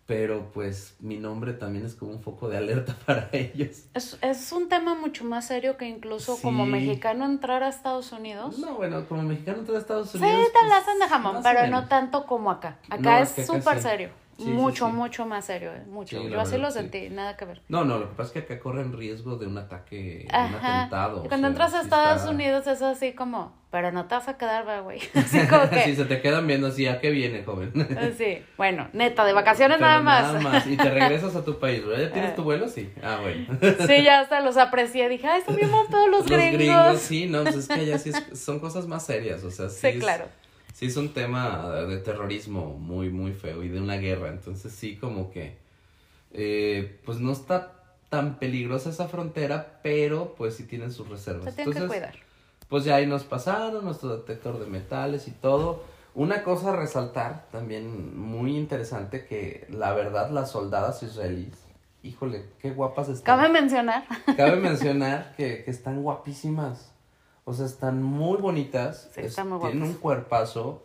[0.05, 3.85] Pero pues mi nombre también es como un foco de alerta para ellos.
[3.95, 6.71] Es, es un tema mucho más serio que incluso como Sí.
[6.73, 8.59] mexicano entrar a Estados Unidos.
[8.59, 10.47] No, bueno, como mexicano entrar a Estados Sí, Unidos.
[10.53, 12.79] te la pues, hacen de jamón, pero no tanto como acá.
[12.91, 13.83] Acá No, es súper sí.
[13.83, 14.11] serio.
[14.45, 14.93] Sí, mucho, sí.
[14.93, 16.23] mucho más serio, eh, mucho.
[16.29, 17.63] Yo así lo verdad, sentí, nada que ver.
[17.69, 20.79] No, no, lo que pasa es que acá corren riesgo de un ataque, un Ajá.
[20.81, 21.23] atentado.
[21.23, 24.15] Y o cuando sea, entras a Estados está- Unidos es así como, pero no te
[24.15, 25.01] vas a quedar, va, güey.
[25.15, 27.73] Así como si que, se te quedan viendo así, ¿a qué viene, joven?
[28.19, 28.43] sí.
[28.59, 30.67] Bueno, neta, de vacaciones Pero nada más.
[30.67, 32.05] Y te regresas a tu país, ¿verdad?
[32.07, 32.35] ¿Ya tienes Eh.
[32.37, 32.69] tu vuelo?
[32.69, 32.93] Sí.
[33.03, 33.47] Ah, bueno.
[33.87, 35.09] Sí, ya hasta los aprecié.
[35.09, 36.59] Dije, ay, están bien montados los, Los gringos.
[36.59, 39.69] gringos, sí, no, pues es que allá sí es- son cosas más serias, o sea,
[39.71, 39.79] sí.
[39.81, 40.27] Sí, es- claro.
[40.83, 44.97] Sí es un tema de terrorismo muy, muy feo y de una guerra, entonces sí
[44.97, 45.57] como que,
[46.33, 47.75] eh, pues no está
[48.09, 51.45] tan peligrosa esa frontera, pero pues sí tienen sus reservas.
[51.45, 52.14] Se tienen que Entonces, cuidar.
[52.68, 55.85] Pues ya ahí nos pasaron nuestro detector de metales y todo.
[56.16, 61.59] Una cosa a resaltar también muy interesante que la verdad las soldadas israelíes,
[62.03, 63.38] híjole, qué guapas están.
[63.38, 64.03] Cabe mencionar.
[64.37, 66.92] Cabe mencionar que, que están guapísimas.
[67.45, 69.11] O sea, están muy bonitas.
[69.15, 70.83] Sí, es- están muy Tienen un cuerpazo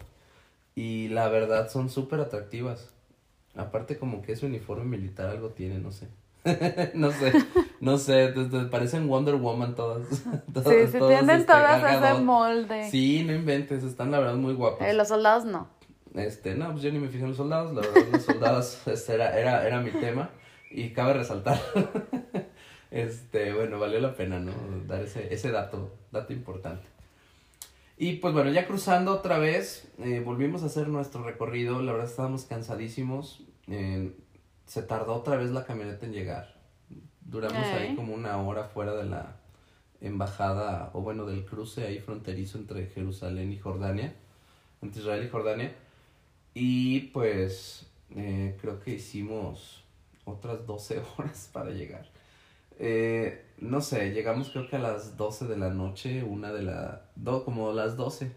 [0.76, 2.89] y la verdad son súper atractivas.
[3.56, 6.08] Aparte como que ese uniforme militar algo tiene, no sé.
[6.93, 7.34] no sé,
[7.82, 10.08] no sé, te- te parecen Wonder Woman todas.
[10.54, 12.89] todas Sí, sí, todas, tienen este, todas Gal ese molde.
[12.89, 14.88] Sí, no inventes, están la verdad muy guapas.
[14.88, 15.67] Eh, los soldados no.
[16.13, 19.13] Este, no, pues yo ni me fijé en los soldados, la verdad, los soldados este,
[19.15, 20.30] era, era, era mi tema
[20.72, 21.60] y cabe resaltar.
[22.89, 24.54] Este, bueno, valió la pena, ¿no?
[24.88, 26.88] Dar ese, ese dato, dato importante.
[27.97, 32.08] Y pues bueno, ya cruzando otra vez, eh, volvimos a hacer nuestro recorrido, la verdad
[32.08, 34.13] estábamos cansadísimos, eh,
[34.67, 36.56] se tardó otra vez la camioneta en llegar,
[37.21, 39.38] duramos ahí como una hora fuera de la
[39.99, 44.13] embajada, o bueno, del cruce ahí fronterizo entre Jerusalén y Jordania,
[44.84, 45.75] entre Israel y Jordania,
[46.53, 49.84] y pues eh, creo que hicimos
[50.25, 52.08] otras 12 horas para llegar.
[52.79, 57.09] Eh, no sé, llegamos creo que a las 12 de la noche, una de la...
[57.15, 58.31] Do, como las 12,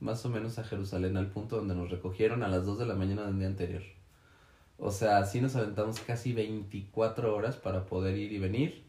[0.00, 2.94] más o menos a Jerusalén, al punto donde nos recogieron a las 2 de la
[2.94, 3.82] mañana del día anterior.
[4.78, 8.82] O sea, sí nos aventamos casi 24 horas para poder ir y venir.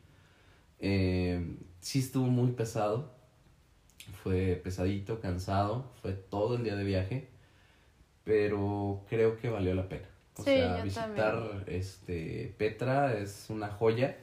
[0.80, 3.12] Eh, sí estuvo muy pesado.
[4.24, 5.92] Fue pesadito, cansado.
[6.02, 7.30] Fue todo el día de viaje.
[8.24, 10.08] Pero creo que valió la pena.
[10.36, 14.18] O Sí, sea, visitar este Petra es una joya.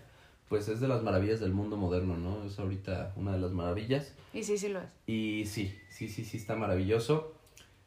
[0.51, 2.43] Pues es de las maravillas del mundo moderno, ¿no?
[2.43, 4.13] Es ahorita una de las maravillas.
[4.35, 4.89] Y sí, sí lo es.
[5.07, 7.33] Y sí, sí, sí, sí está maravilloso.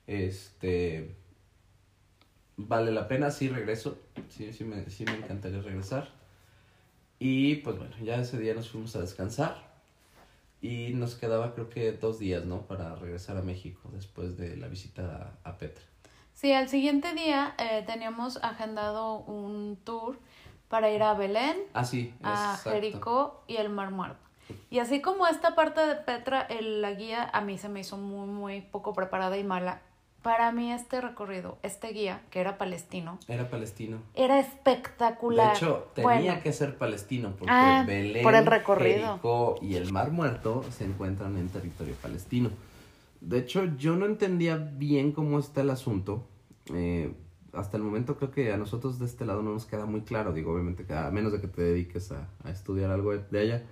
[0.07, 1.13] Este
[2.55, 3.99] vale la pena, sí regreso.
[4.29, 6.09] Sí, sí me, sí me encantaría regresar.
[7.19, 9.73] Y pues bueno, ya ese día nos fuimos a descansar.
[10.61, 12.61] Y nos quedaba creo que dos días, ¿no?
[12.61, 15.83] Para regresar a México después de la visita a, Petra.
[16.33, 20.17] Sí, al siguiente día eh, teníamos agendado un tour
[20.73, 21.83] para ir a Belén, Ah,
[22.23, 22.57] a.
[22.63, 24.17] Jericó y el Mar Muerto.
[24.71, 27.95] Y así como esta parte de Petra, el- la guía a mí se me hizo
[27.95, 29.81] muy, muy poco preparada y mala.
[30.23, 33.99] Para mí este recorrido, este guía, que era palestino, Era palestino.
[34.15, 35.55] era De espectacular.
[35.55, 39.09] hecho, tenía Bueno, que ser palestino porque Ah, Belén, por el recorrido.
[39.09, 42.49] Jericó y el Mar Muerto se encuentran en territorio palestino.
[43.21, 46.23] De hecho, yo no entendía bien cómo está el asunto.
[46.73, 47.13] Eh,
[47.53, 50.33] hasta el momento creo que a nosotros de este lado no nos queda muy claro.
[50.33, 53.39] Digo, obviamente, que a menos de que te dediques a, a estudiar algo de, de
[53.39, 53.63] allá.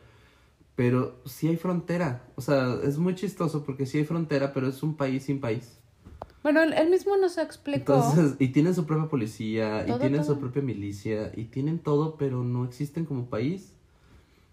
[0.76, 2.24] Pero sí hay frontera.
[2.36, 5.78] O sea, es muy chistoso porque sí hay frontera, pero es un país sin país.
[6.44, 7.94] Bueno, él, él mismo nos explicó.
[7.94, 10.34] Entonces, y tienen su propia policía, Todo, y tienen todo.
[10.34, 13.74] su propia milicia, y tienen todo, pero no existen como país.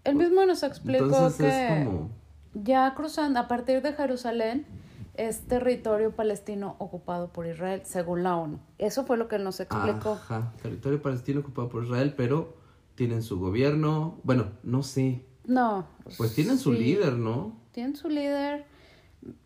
[0.03, 2.09] él mismo nos explicó Entonces que es como...
[2.53, 4.65] ya cruzando, a partir de Jerusalén,
[5.19, 8.59] es territorio palestino ocupado por Israel, según la ONU.
[8.77, 10.13] Eso fue lo que él nos explicó.
[10.13, 12.55] Ajá, territorio palestino ocupado por Israel, pero
[12.95, 15.85] tienen su gobierno, bueno, no sé, No.
[16.17, 17.53] pues tienen su líder, ¿no?
[17.71, 18.65] Tienen su líder.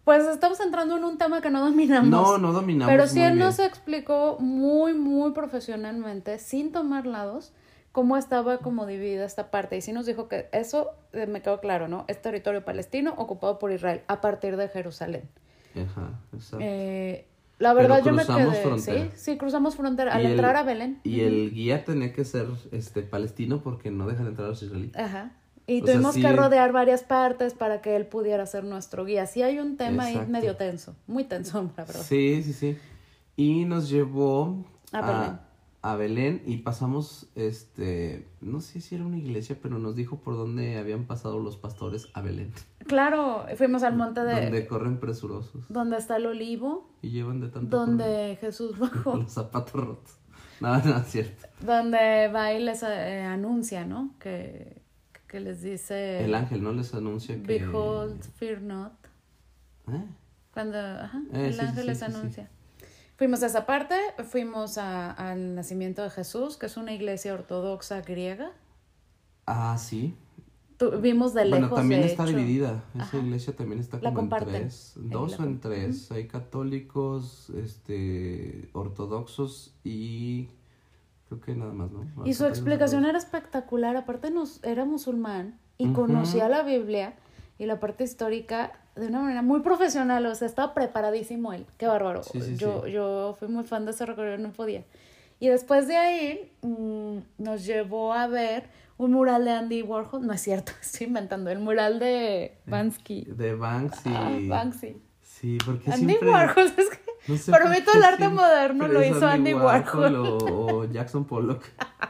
[0.04, 2.10] Pues estamos entrando en un tema que no dominamos.
[2.10, 3.46] No, no dominamos Pero sí muy él bien.
[3.48, 7.52] nos explicó muy, muy profesionalmente, sin tomar lados,
[7.92, 9.76] cómo estaba como dividida esta parte.
[9.78, 12.06] Y sí nos dijo que eso eh, me quedó claro, ¿no?
[12.08, 15.28] Es territorio palestino ocupado por Israel a partir de Jerusalén.
[15.76, 16.60] Ajá, exacto.
[16.62, 17.26] Eh,
[17.60, 19.04] la verdad yo me quedé, frontera.
[19.06, 21.00] sí, sí, cruzamos frontera al el- entrar a Belén.
[21.04, 24.96] Y el guía tenía que ser este palestino porque no dejan entrar a los israelíes.
[24.96, 25.32] Ajá.
[25.66, 29.06] Y O sea, tuvimos sí- que rodear varias partes para que él pudiera ser nuestro
[29.06, 29.26] guía.
[29.28, 32.02] Sí hay un tema ahí medio tenso, muy tenso, la verdad.
[32.02, 32.78] Sí, sí, sí.
[33.38, 35.40] Y nos llevó A Belén.
[35.84, 40.38] A Belén y pasamos, este, no sé si era una iglesia, pero nos dijo por
[40.38, 42.54] dónde habían pasado los pastores a Belén.
[42.88, 47.50] Claro, fuimos al monte de Donde corren presurosos donde está el olivo, y llevan de
[47.50, 50.18] tanto correr donde Jesús bajó, los zapatos rotos.
[50.62, 51.48] No, no, es cierto.
[51.60, 54.16] donde va y les eh, anuncia, ¿no?
[54.20, 54.82] Que,
[55.28, 57.60] que les dice El ángel no les anuncia que...
[57.60, 58.94] Behold, fear not.
[59.90, 60.06] ¿Eh?
[60.54, 62.06] Cuando ajá, Eh, el sí, ángel sí, les sí.
[62.06, 62.50] anuncia.
[63.16, 63.96] Fuimos a esa parte,
[64.30, 68.52] fuimos a- al nacimiento de Jesús, que es una iglesia ortodoxa griega.
[69.46, 70.16] Ah, sí.
[70.78, 71.60] Tu- vimos de lejos.
[71.70, 72.36] bueno, también de está hecho.
[72.36, 72.84] dividida.
[72.96, 73.18] Esa Ajá.
[73.18, 74.94] iglesia también está como en tres.
[74.96, 76.12] Dos o en tres.
[76.12, 80.48] Hay católicos, este, ortodoxos y
[81.30, 82.06] creo que nada más, ¿no?
[82.26, 83.96] Y su explicación era espectacular.
[83.96, 87.14] Aparte, nos, era musulmán y conocía la Biblia
[87.64, 90.26] y la parte histórica de una manera muy profesional.
[90.26, 91.66] O sea, estaba preparadísimo él.
[91.78, 92.24] Qué bárbaro.
[92.24, 92.92] Sí, sí, yo, sí.
[92.92, 94.84] yo fui muy fan de ese recorrido, no podía.
[95.40, 100.26] Y después de ahí mm, nos llevó a ver un mural de Andy Warhol.
[100.26, 101.50] No es cierto, estoy inventando.
[101.50, 103.26] El mural de Bansky.
[103.26, 104.10] De Banksy.
[104.14, 105.02] Ah, Banksy.
[105.22, 106.30] Sí, porque Andy siempre...
[106.30, 110.16] Warhol, es que No sé Para mí todo el arte moderno lo hizo Andy Warhol.
[110.16, 111.64] o, o Jackson Pollock.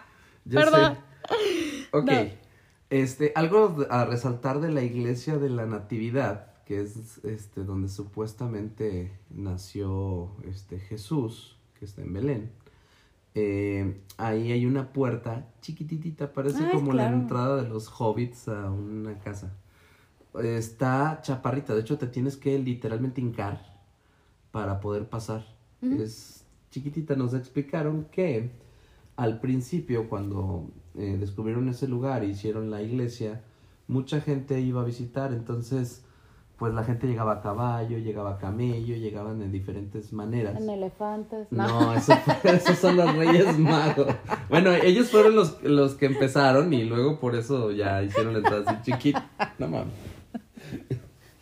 [0.52, 0.98] Perdón.
[1.30, 1.88] sé.
[1.92, 2.12] Ok.
[2.12, 2.43] No.
[2.94, 9.12] Este, algo a resaltar de la iglesia de la Natividad, que es este donde supuestamente
[9.32, 12.52] nació este Jesús, que está en Belén.
[13.34, 17.10] Eh, ahí hay una puerta chiquititita, parece como claro.
[17.10, 19.58] la entrada de los hobbits a una casa.
[20.44, 23.82] Está chaparrita, de hecho te tienes que literalmente hincar
[24.52, 25.48] para poder pasar.
[25.82, 28.52] Es chiquitita, nos explicaron que
[29.16, 33.42] al principio cuando eh, descubrieron ese lugar e hicieron la iglesia,
[33.88, 36.04] mucha gente iba a visitar, entonces
[36.58, 40.56] pues la gente llegaba a caballo, llegaba a camello, llegaban de diferentes maneras.
[40.62, 41.48] En elefantes.
[41.52, 41.68] No.
[41.68, 44.08] No, eso fue- esos son los Reyes Magos.
[44.50, 48.72] Bueno, ellos fueron los, los que empezaron y luego por eso ya hicieron la entrada
[48.72, 49.30] así chiquita.
[49.60, 49.94] No mames.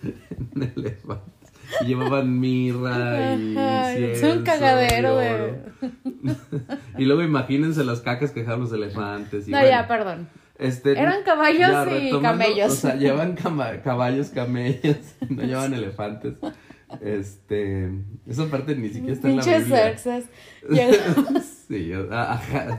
[0.55, 1.40] En elefantes.
[1.81, 5.33] Y llevaban mirra y es un cagadero y de.
[5.33, 5.57] oro.
[6.97, 9.47] Y luego imagínense las cacas que dejaban los elefantes.
[9.47, 10.27] Y No, bueno, ya, perdón.
[10.59, 12.71] este, Eran caballos ya, y camellos.
[12.71, 14.97] O sea, llevan cama- caballos, camellos,
[15.29, 16.35] no llevan elefantes.
[17.01, 17.89] Este,
[18.27, 20.21] esa parte ni siquiera está en la Biblia.
[21.67, 22.77] Sí, ajá.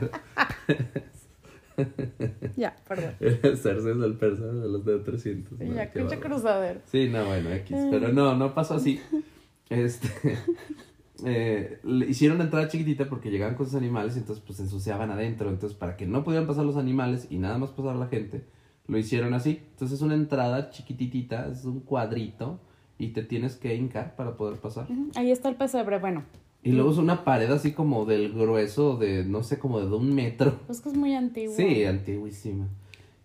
[2.55, 3.15] Ya, perdón.
[3.19, 5.59] Cerces del persa de los de 300.
[5.59, 5.65] ¿no?
[5.73, 6.19] Ya, bárbaro.
[6.19, 6.79] cruzadero.
[6.85, 7.77] Sí, no, bueno, X.
[7.89, 8.99] Pero no, no pasó así.
[9.69, 10.09] Este.
[11.25, 14.63] eh, le hicieron la entrada chiquitita porque llegaban con sus animales y entonces pues se
[14.63, 15.49] ensuciaban adentro.
[15.49, 18.45] Entonces, para que no pudieran pasar los animales y nada más pasar la gente,
[18.87, 19.61] lo hicieron así.
[19.71, 22.59] Entonces, es una entrada chiquititita, es un cuadrito
[22.97, 24.87] y te tienes que hincar para poder pasar.
[25.15, 25.99] Ahí está el pesebre.
[25.99, 26.23] Bueno,
[26.63, 30.15] Y luego es una pared así como del grueso de, no sé, como de un
[30.15, 30.59] metro.
[30.65, 31.53] pues que es muy antiguo.
[31.55, 32.69] Sí, antiguísima.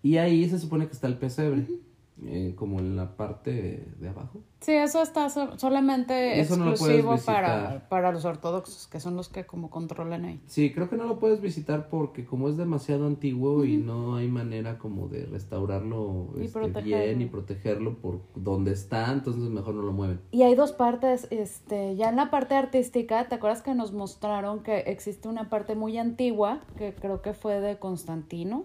[0.02, 1.66] Y ahí se supone que está el pesebre,
[2.24, 4.40] eh, como en la parte de abajo.
[4.60, 9.46] Sí, eso está so- solamente Eso exclusivo para, para los ortodoxos, que son los que
[9.46, 10.40] como controlan ahí.
[10.46, 14.26] Sí, creo que no lo puedes visitar porque como es demasiado antiguo y no hay
[14.26, 19.82] manera como de restaurarlo Y este, bien y protegerlo por donde está, entonces mejor no
[19.82, 20.20] lo mueven.
[20.32, 24.64] Y hay dos partes, este, ya en la parte artística, ¿te acuerdas que nos mostraron
[24.64, 28.64] que existe una parte muy antigua, que creo que fue de Constantino?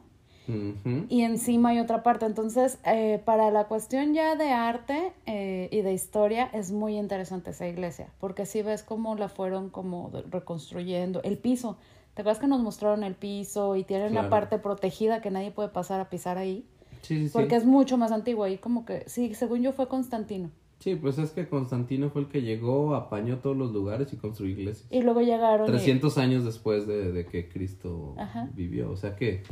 [1.09, 2.25] Y encima hay otra parte.
[2.25, 7.51] Entonces, eh, para la cuestión ya de arte eh, y de historia, es muy interesante
[7.51, 11.21] esa iglesia, porque si ves cómo la fueron como reconstruyendo.
[11.23, 11.77] El piso,
[12.13, 14.27] ¿te acuerdas que nos mostraron el piso y tienen Claro.
[14.27, 16.65] una parte protegida que nadie puede pasar a pisar ahí?
[17.01, 17.33] Sí, sí, sí.
[17.33, 20.49] Porque es mucho más antiguo y como que, sí, según yo fue Constantino.
[20.79, 24.51] Sí, pues es que Constantino fue el que llegó, apañó todos los lugares y construyó
[24.59, 24.85] iglesias.
[24.91, 25.65] Y luego llegaron...
[25.67, 28.49] y- 300 años después de, de que Cristo Ajá.
[28.53, 28.91] vivió.
[28.91, 29.43] O sea que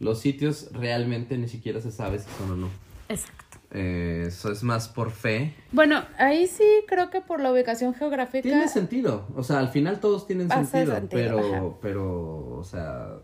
[0.00, 2.68] los sitios realmente ni siquiera se sabe si son o no.
[3.08, 3.58] Exacto.
[3.70, 5.54] Eh, eso es más por fe.
[5.72, 8.42] Bueno, ahí sí creo que por la ubicación geográfica...
[8.42, 9.26] Tiene sentido.
[9.36, 11.78] O sea, al final todos tienen sentido, sentido, pero, ajá.
[11.82, 13.16] pero, o sea,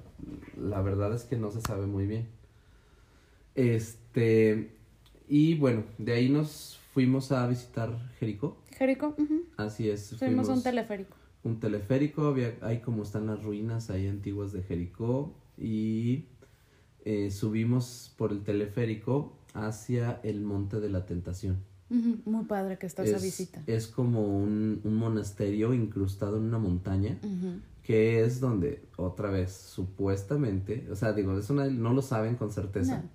[0.59, 2.29] la verdad es que no se sabe muy bien.
[3.55, 4.73] Este,
[5.29, 8.59] y bueno, de ahí nos fuimos a visitar Jericó.
[8.77, 9.45] Jericó, ujú.
[9.57, 10.15] Así es.
[10.19, 11.17] Fuimos a un teleférico.
[11.43, 16.25] un teleférico, había, hay como están las ruinas ahí antiguas de Jericó y
[17.05, 21.63] eh, subimos por el teleférico hacia el Monte de la Tentación.
[21.91, 23.63] Muy padre que está esa es, visita.
[23.67, 27.19] es como un, un monasterio incrustado en una montaña
[27.85, 32.51] que es donde otra vez supuestamente, o sea, digo, eso no, no lo saben con
[32.51, 33.03] certeza.
[33.03, 33.11] No.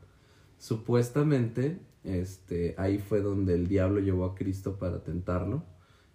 [0.60, 5.64] Supuestamente, este, ahí fue donde el diablo llevó a Cristo para tentarlo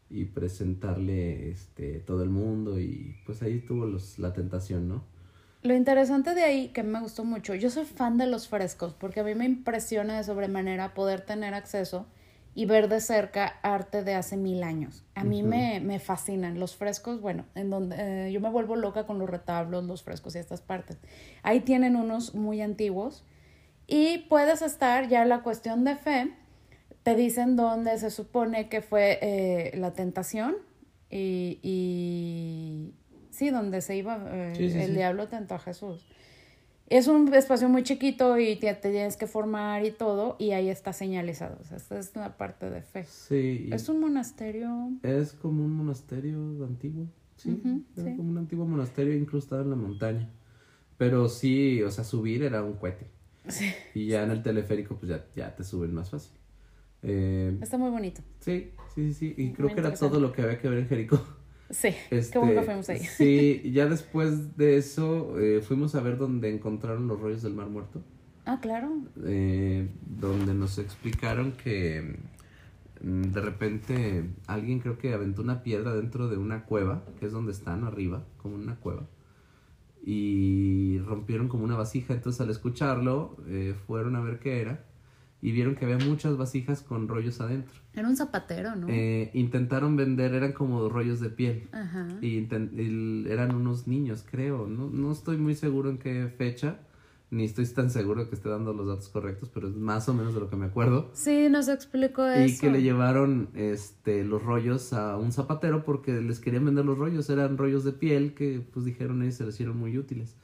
[0.08, 5.02] y presentarle este todo el mundo y pues ahí tuvo los, la tentación, ¿no?
[5.64, 9.20] Lo interesante de ahí, que me gustó mucho, yo soy fan de los frescos, porque
[9.20, 12.05] a mí me impresiona de sobremanera poder tener acceso
[12.55, 15.07] y ver de cerca arte de hace mil años.
[15.14, 19.07] A mí me, me fascinan los frescos, bueno, en donde eh, yo me vuelvo loca
[19.07, 20.98] con los retablos, los frescos y estas partes.
[21.42, 23.24] Ahí tienen unos muy antiguos
[23.87, 26.31] y puedes estar ya en la cuestión de fe,
[27.03, 30.57] te dicen dónde se supone que fue eh, la tentación
[31.09, 32.92] y, y
[33.34, 34.92] sí, donde se iba, eh, Sí, sí, el sí.
[34.94, 36.06] diablo tentó a Jesús.
[36.86, 40.68] Es un espacio muy chiquito y te, te tienes que formar y todo, y ahí
[40.68, 41.56] está señalizado.
[41.60, 43.04] O sea, esta es una parte de fe.
[43.04, 44.90] Sí, Es un monasterio.
[45.02, 47.06] es como un monasterio antiguo,
[47.37, 47.58] sí,
[47.96, 48.16] era sí.
[48.16, 50.28] como un antiguo monasterio incrustado en la montaña.
[50.98, 53.06] Pero sí, o sea, subir era un cohete.
[53.48, 56.32] Sí, Y ya en el teleférico, pues ya, ya te suben más fácil.
[57.02, 58.22] Eh, está muy bonito.
[58.40, 59.35] sí, sí, sí, sí.
[59.37, 61.20] Y Muy creo que era todo lo que había que ver en Jericó.
[61.75, 63.00] Sí, Este, qué bueno que fuimos ahí.
[63.16, 67.68] Sí, ya después de eso eh, fuimos a ver donde encontraron los rollos del Mar
[67.68, 68.00] Muerto,
[68.46, 68.90] Ah, claro.
[69.25, 72.16] eh, donde nos explicaron que
[73.02, 77.33] mm, de repente alguien creo que aventó una piedra dentro de una cueva, que es
[77.33, 79.06] donde están arriba, como una cueva,
[80.06, 82.14] y rompieron como una vasija.
[82.14, 84.85] Entonces al escucharlo, eh, fueron a ver qué era
[85.44, 87.74] y vieron que había muchas vasijas con rollos adentro.
[87.92, 88.86] Era un zapatero, ¿no?
[88.88, 91.68] Eh, intentaron vender, eran como rollos de piel.
[91.70, 92.08] Ajá.
[92.22, 94.66] Y, y eran unos niños, creo.
[94.66, 96.78] No, no estoy muy seguro en qué fecha,
[97.30, 100.32] ni estoy tan seguro que esté dando los datos correctos, pero es más o menos
[100.32, 101.10] de lo que me acuerdo.
[101.12, 102.54] Sí, nos explicó eso.
[102.54, 106.96] Y que le llevaron este los rollos a un zapatero porque les querían vender los
[106.96, 107.28] rollos.
[107.28, 110.36] Eran rollos de piel que pues dijeron ellos se les hicieron muy útiles.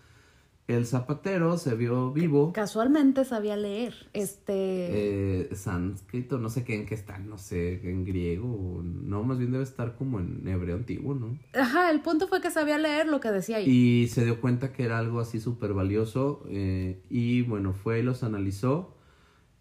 [0.71, 2.53] El zapatero se vio vivo.
[2.53, 4.09] Casualmente sabía leer.
[4.12, 4.53] Este.
[4.55, 9.51] Eh, sánscrito, no sé qué en qué está, no sé, en griego, no, más bien
[9.51, 11.37] debe estar como en hebreo antiguo, ¿no?
[11.55, 13.68] Ajá, el punto fue que sabía leer lo que decía ahí.
[13.68, 18.03] Y se dio cuenta que era algo así súper valioso eh, y bueno, fue y
[18.03, 18.95] los analizó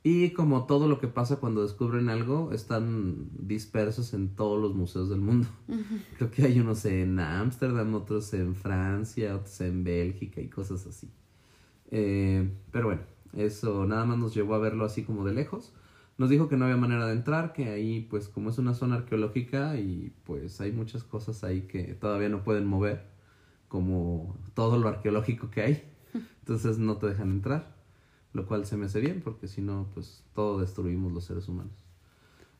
[0.01, 5.09] y como todo lo que pasa cuando descubren algo, están dispersos en todos los museos
[5.09, 5.47] del mundo.
[6.17, 11.11] Creo que hay unos en Ámsterdam, otros en Francia, otros en Bélgica y cosas así.
[11.91, 13.01] Eh, pero bueno,
[13.33, 15.73] eso nada más nos llevó a verlo así como de lejos.
[16.17, 18.95] Nos dijo que no había manera de entrar, que ahí pues como es una zona
[18.95, 23.05] arqueológica y pues hay muchas cosas ahí que todavía no pueden mover,
[23.67, 25.83] como todo lo arqueológico que hay.
[26.39, 27.75] Entonces no te dejan entrar,
[28.33, 31.73] lo cual se me hace bien porque si no pues todo destruimos los seres humanos.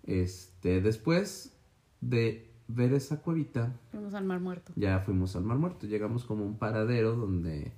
[0.03, 1.55] Este, después
[2.01, 4.73] de ver esa cuevita, Fuimos al Mar Muerto.
[4.75, 5.87] ya fuimos al Mar Muerto.
[5.87, 7.73] Llegamos como a un paradero donde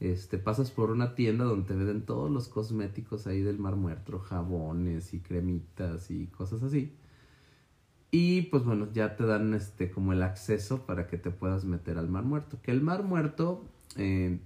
[0.00, 4.18] este, pasas por una tienda donde te venden todos los cosméticos ahí del Mar Muerto,
[4.18, 6.92] jabones y cremitas y cosas así.
[8.10, 11.96] Y pues bueno, ya te dan este como el acceso para que te puedas meter
[11.98, 12.60] al Mar Muerto.
[12.62, 13.64] Que el Mar Muerto,
[13.96, 14.38] eh,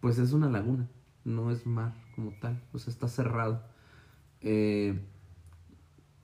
[0.00, 0.88] pues es una laguna,
[1.28, 3.62] no es mar como tal, pues está cerrado.
[4.40, 4.98] Eh,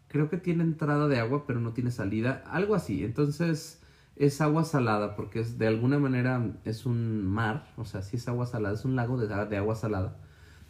[0.09, 3.05] creo que tiene entrada de agua, pero no tiene salida, algo así.
[3.05, 3.83] Entonces
[4.17, 8.29] es agua salada, porque es de alguna manera es un mar, o sea, sí es
[8.29, 10.17] agua salada, es un lago de, de agua salada.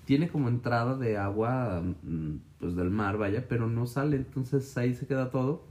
[0.06, 4.94] Tiene como entrada de agua, mm, pues del mar, vaya, pero no sale, entonces ahí
[4.94, 5.66] se queda todo.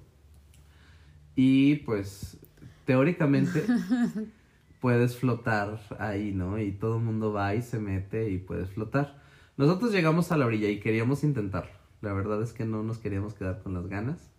[1.36, 2.38] Y pues
[2.86, 3.66] teóricamente
[4.84, 6.60] puedes flotar ahí, ¿no?
[6.60, 9.18] Y todo el mundo va y se mete y puedes flotar.
[9.56, 11.72] Nosotros llegamos a la orilla y queríamos intentarlo.
[12.02, 14.30] La verdad es que no nos queríamos quedar con las ganas.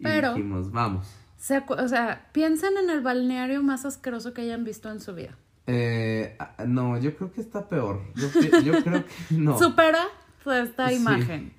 [0.00, 1.06] Y Pero- dijimos, vamos.
[1.36, 5.38] Se o sea, piensen en el balneario más asqueroso que hayan visto en su vida.
[5.68, 8.00] Eh, no, yo creo que está peor.
[8.16, 8.28] Yo,
[8.62, 9.56] yo creo que no.
[9.60, 10.02] Supera
[10.42, 11.52] pues, esta imagen.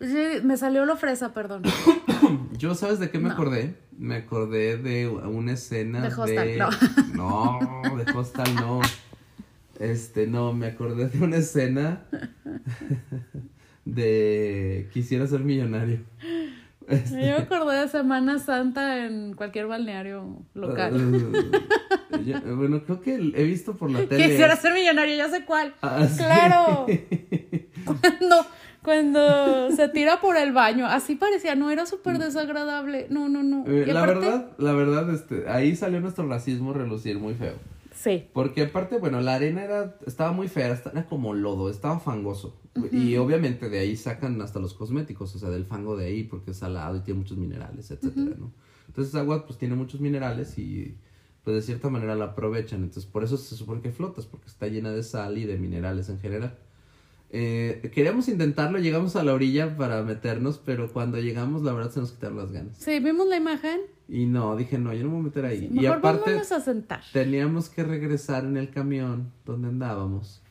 [0.00, 1.62] Sí, me salió lo fresa, perdón.
[2.58, 3.34] Yo, ¿sabes de qué me No.
[3.34, 3.74] acordé?
[3.98, 6.64] Me acordé de una escena De Hostal, de...
[7.14, 7.58] No,
[8.04, 8.80] de Hostal no.
[9.78, 12.02] Este, no, me acordé de una escena
[13.84, 16.00] de Quisiera ser millonario.
[16.88, 20.92] Yo me acordé de Semana Santa en cualquier balneario local.
[22.26, 24.26] Yo- bueno, creo que he visto por la tele.
[24.28, 25.72] Quisiera ser millonario, ya sé cuál.
[25.82, 26.16] Ah, sí.
[26.18, 26.86] Claro.
[27.84, 28.46] Cuando,
[28.82, 33.06] cuando se tira por el baño, así parecía, no era súper desagradable.
[33.10, 33.64] No, no, no.
[33.66, 37.54] Eh, la aparte- verdad, la verdad, este, ahí salió nuestro racismo relucir muy feo.
[37.94, 38.24] Sí.
[38.32, 42.56] Porque aparte, bueno, la arena era, estaba muy fea, era como lodo, estaba fangoso.
[42.92, 46.52] Y obviamente de ahí sacan hasta los cosméticos, o sea, del fango de ahí, porque
[46.52, 48.52] es salado y tiene muchos minerales, etcétera, ¿no?
[48.86, 50.96] Entonces agua pues tiene muchos minerales y
[51.44, 52.82] pues de cierta manera la aprovechan.
[52.82, 56.08] Entonces por eso se supone que flotas, porque está llena de sal y de minerales
[56.08, 56.56] en general.
[57.32, 62.00] Eh, queríamos intentarlo, llegamos a la orilla para meternos, pero cuando llegamos la verdad se
[62.00, 62.76] nos quitaron las ganas.
[62.76, 63.80] Sí, vimos la imagen.
[64.08, 65.68] Y no, dije, no, yo no me voy a meter ahí.
[65.70, 67.02] y Mejor aparte, vámonos a sentar.
[67.12, 70.42] teníamos que regresar en el camión donde andábamos.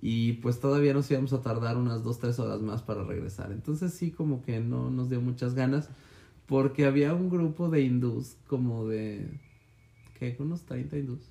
[0.00, 3.50] Y pues todavía nos íbamos a tardar unas dos, tres horas más para regresar.
[3.52, 5.90] Entonces sí, como que no nos dio muchas ganas.
[6.46, 9.28] Porque había un grupo de hindús, como de...
[10.18, 10.36] ¿Qué?
[10.38, 11.30] Unos 30 hindús.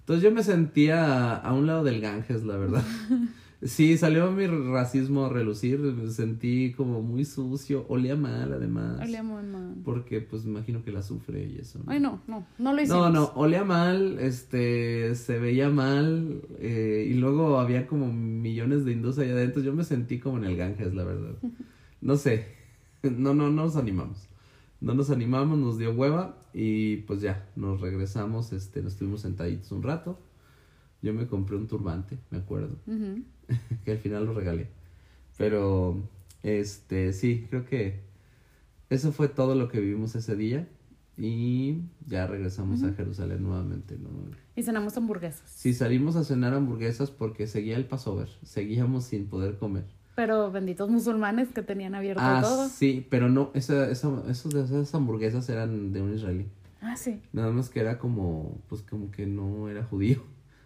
[0.00, 2.84] Entonces yo me sentía a un lado del Ganges, la verdad.
[3.64, 5.78] Sí, salió mi racismo a relucir.
[5.78, 7.86] Me sentí como muy sucio.
[7.88, 9.00] Olía mal, además.
[9.00, 9.76] Olía muy mal.
[9.84, 11.78] Porque pues me imagino que la sufre y eso.
[11.78, 11.92] ¿no?
[11.92, 13.12] Ay, no, no, no lo hicimos.
[13.12, 18.92] No, no, olía mal, este, se veía mal, eh, y luego había como millones de
[18.92, 19.62] hindús allá adentro.
[19.62, 21.34] Yo me sentí como en el Ganges, la verdad.
[22.00, 22.48] No sé,
[23.04, 24.26] no, no, no nos animamos.
[24.80, 29.70] No nos animamos, nos dio hueva, y pues ya, nos regresamos, este, nos estuvimos sentaditos
[29.70, 30.18] un rato.
[31.02, 32.76] Yo me compré un turbante, me acuerdo,
[33.84, 34.68] que al final lo regalé.
[35.36, 36.00] Pero,
[36.42, 38.00] este, sí, creo que
[38.90, 40.68] eso fue todo lo que vivimos ese día.
[41.18, 44.08] Y ya regresamos a Jerusalén nuevamente, ¿no?
[44.56, 45.42] Y cenamos hamburguesas.
[45.50, 48.28] Sí, salimos a cenar hamburguesas porque seguía el Passover.
[48.42, 49.84] Seguíamos sin poder comer.
[50.16, 52.68] Pero benditos musulmanes que tenían abierto Ah, todo.
[52.68, 56.46] sí, pero no, esa, esa, esos, esas hamburguesas eran de un israelí.
[56.80, 57.20] Ah, sí.
[57.32, 60.22] Nada más que era como, pues como que no era judío.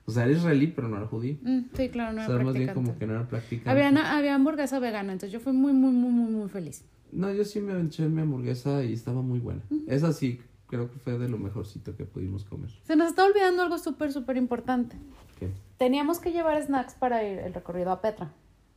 [0.07, 1.37] O sea, era israelí, pero no era judío.
[1.43, 3.69] Mm, sí, claro, no o era sea, más bien como que no era practicante.
[3.71, 6.85] Había, na- había hamburguesa vegana, entonces yo fui muy, muy, muy, muy, muy feliz.
[7.13, 9.63] No, yo sí me eché mi hamburguesa y estaba muy buena.
[9.89, 12.71] Esa sí, creo que fue de lo mejorcito que pudimos comer.
[12.85, 14.97] Se nos está olvidando algo súper, súper importante.
[15.39, 15.51] ¿Qué?
[15.77, 18.31] Teníamos que llevar snacks para ir el recorrido a Petra.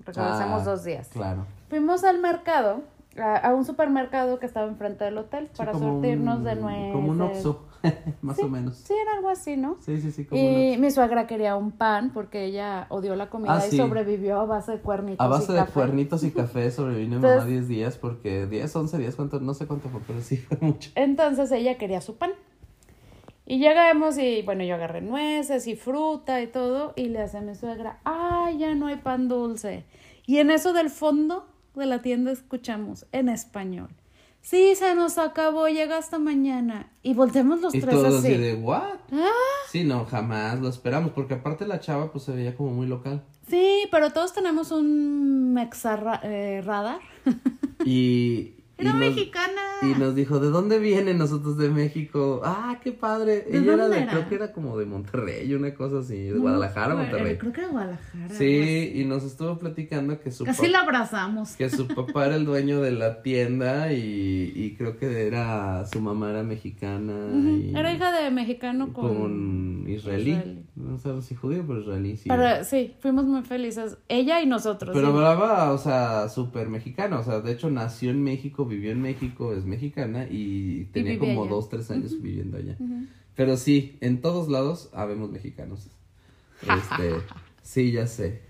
[0.05, 1.09] Regresamos Ah, dos días.
[1.09, 1.45] Claro.
[1.69, 2.83] Fuimos al mercado,
[3.17, 6.93] a, a un supermercado que estaba enfrente del hotel Sí, para surtirnos un- de nueces.
[6.93, 7.67] Como un Oxxo,
[8.21, 8.77] más Sí, o menos.
[8.77, 9.77] Sí, era algo así, ¿no?
[9.81, 13.55] Sí, sí, sí, como Y mi suegra quería un pan porque ella odió la comida
[13.57, 13.77] Ah, y sí.
[13.77, 15.25] sobrevivió a base de cuernitos.
[15.25, 15.71] A base y de café.
[15.73, 19.53] cuernitos y café sobrevino mi Entonces- mamá 10 días porque 10, 11 días, cuánto, no
[19.53, 20.91] sé cuánto fue, pero sí fue mucho.
[20.95, 22.31] Entonces ella quería su pan.
[23.45, 27.41] Y llegamos y bueno, yo agarré nueces y fruta y todo y le hace a
[27.41, 29.85] mi suegra, ay, ya no hay pan dulce.
[30.27, 33.89] Y en eso del fondo de la tienda escuchamos en español,
[34.41, 36.91] sí, se nos acabó, llega hasta mañana.
[37.03, 38.35] Y volteamos los Y tres todos así.
[38.35, 38.81] de, ¿what?
[39.11, 39.27] "Ah".
[39.71, 43.23] Sí, no, jamás lo esperamos porque aparte la chava pues se veía como muy local.
[43.49, 46.99] Sí, pero todos tenemos un mexa eh, radar.
[47.85, 48.53] Y...
[48.79, 49.61] y Era nos- mexicana.
[49.81, 52.41] Y nos dijo, ¿de dónde vienen nosotros de México?
[52.43, 53.41] Ah, qué padre.
[53.49, 54.11] ¿De Ella era de, era?
[54.11, 57.37] creo que era como de Monterrey, una cosa así, de No, Guadalajara, Monterrey.
[57.37, 58.29] Creo que era Guadalajara.
[58.35, 60.43] Sí, y nos estuvo platicando que su.
[60.43, 61.55] Casi la abrazamos.
[61.55, 66.01] que su papá era el dueño de la tienda y, y creo que era su
[66.01, 69.15] mamá era mexicana y Era hija de mexicano con...
[69.17, 70.31] con israelí.
[70.31, 70.65] israelí.
[70.75, 72.27] No sé si judío, pero israelí, sí.
[72.29, 73.97] Para, sí, fuimos muy felices.
[74.07, 74.91] Ella y nosotros.
[74.93, 75.13] Pero sí.
[75.13, 79.53] hablaba, o sea, súper mexicana, o sea, de hecho nació en México, vivió en México,
[79.53, 81.49] es mexicana y tenía como allá.
[81.49, 82.77] dos, tres años viviendo allá.
[83.35, 85.87] Pero sí, en todos lados habemos mexicanos.
[86.61, 87.15] Este,
[87.61, 88.41] sí, ya sé.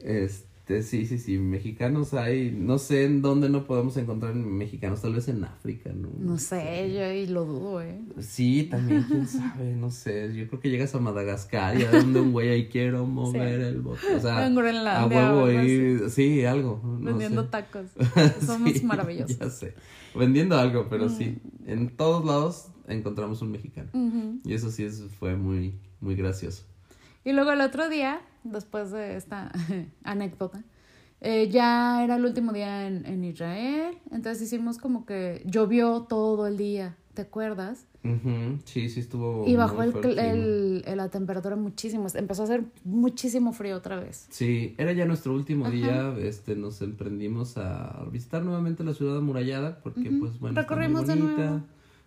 [0.00, 0.49] Este,
[0.82, 5.28] sí, sí, sí, mexicanos hay, no sé en dónde no podemos encontrar mexicanos, tal vez
[5.28, 6.08] en África, ¿no?
[6.18, 8.00] No sé, yo y lo dudo, ¿eh?
[8.20, 10.32] Sí, también, quién sabe, no sé.
[10.34, 13.66] Yo creo que llegas a Madagascar y a donde un güey ahí quiero mover Sí.
[13.66, 14.14] el bote.
[14.16, 16.80] O sea, En a huevo ahí, sí, algo.
[16.84, 17.48] no Vendiendo sé.
[17.50, 17.86] tacos.
[18.46, 19.38] Somos Sí, maravillosos.
[19.38, 19.74] Ya sé.
[20.14, 21.38] Vendiendo algo, pero sí.
[21.66, 23.88] En todos lados encontramos un mexicano.
[24.44, 26.64] Y eso sí es- fue muy, muy gracioso.
[27.24, 29.50] Y luego el otro día, después de esta
[30.04, 30.62] anécdota,
[31.20, 33.98] eh, ya era el último día en, en Israel.
[34.10, 37.86] Entonces hicimos como que llovió todo el día, ¿te acuerdas?
[38.64, 39.46] Sí, sí estuvo.
[39.46, 42.06] Y bajó el, el la temperatura muchísimo.
[42.14, 44.26] Empezó a hacer muchísimo frío otra vez.
[44.30, 49.80] Sí, era ya nuestro último día, este, nos emprendimos a visitar nuevamente la ciudad amurallada,
[49.82, 51.60] porque pues bueno, está muy de bonita, nuevo.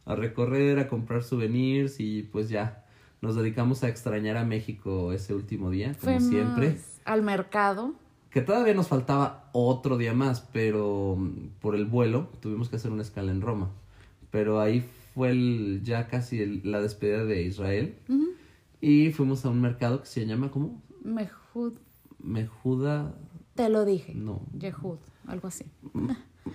[0.05, 2.82] a recorrer, a comprar souvenirs y pues ya,
[3.23, 7.93] nos dedicamos a extrañar a México ese último día, como Fuimos siempre, al mercado.
[8.29, 12.91] que todavía nos faltaba otro día más, pero mm, por el vuelo tuvimos que hacer
[12.91, 13.69] una escala en Roma,
[14.29, 14.83] pero ahí
[15.15, 17.95] fue el, ya casi el- la despedida de Israel
[18.81, 20.81] y fuimos a un mercado que se llama, ¿cómo?
[21.03, 21.73] Mejud,
[22.19, 23.15] Mejuda,
[23.55, 24.13] te lo dije.
[24.15, 24.97] no, Yehud,
[25.27, 25.65] algo así.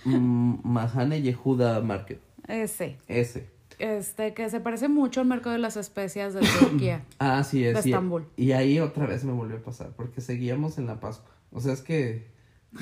[0.04, 2.20] Mahane Yehuda Market.
[2.46, 2.98] Ese.
[3.08, 3.48] Ese.
[3.78, 7.04] Este, que se parece mucho al mercado de las especias de Turquía.
[7.18, 7.76] Ah, sí, es.
[7.76, 7.90] De sí.
[7.90, 8.26] Estambul.
[8.36, 11.30] Y ahí otra vez me volvió a pasar, porque seguíamos en la Pascua.
[11.52, 12.26] O sea, es que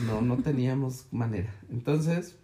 [0.07, 1.55] no, no teníamos manera.
[1.70, 2.38] Entonces,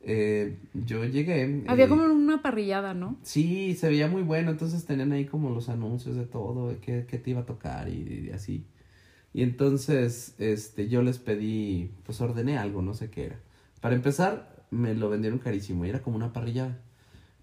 [0.00, 1.64] eh, yo llegué.
[1.66, 3.16] Había eh, como una parrillada, ¿no?
[3.22, 4.50] Sí, se veía muy bueno.
[4.50, 7.88] Entonces tenían ahí como los anuncios de todo, de qué, qué te iba a tocar
[7.88, 8.66] y, y así.
[9.32, 13.40] Y entonces, este, yo les pedí, pues ordené algo, no sé qué era.
[13.80, 16.78] Para empezar, me lo vendieron carísimo y era como una parrillada.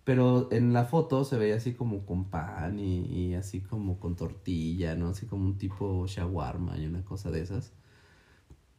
[0.05, 4.15] Pero en la foto se veía así como con pan y, y así como con
[4.15, 5.09] tortilla, ¿no?
[5.09, 7.73] Así como un tipo shawarma y una cosa de esas.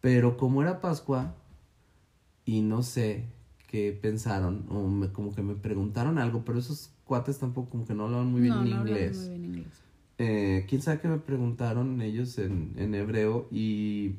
[0.00, 1.34] Pero como era Pascua
[2.44, 3.24] y no sé
[3.68, 7.94] qué pensaron, o me- como que me preguntaron algo, pero esos cuates tampoco como que
[7.94, 9.66] no hablaban muy bien no, en no hablaban inglés muy bien inglés.
[10.18, 14.14] eh, quién sabe qué me preguntaron ellos en, en hebreo y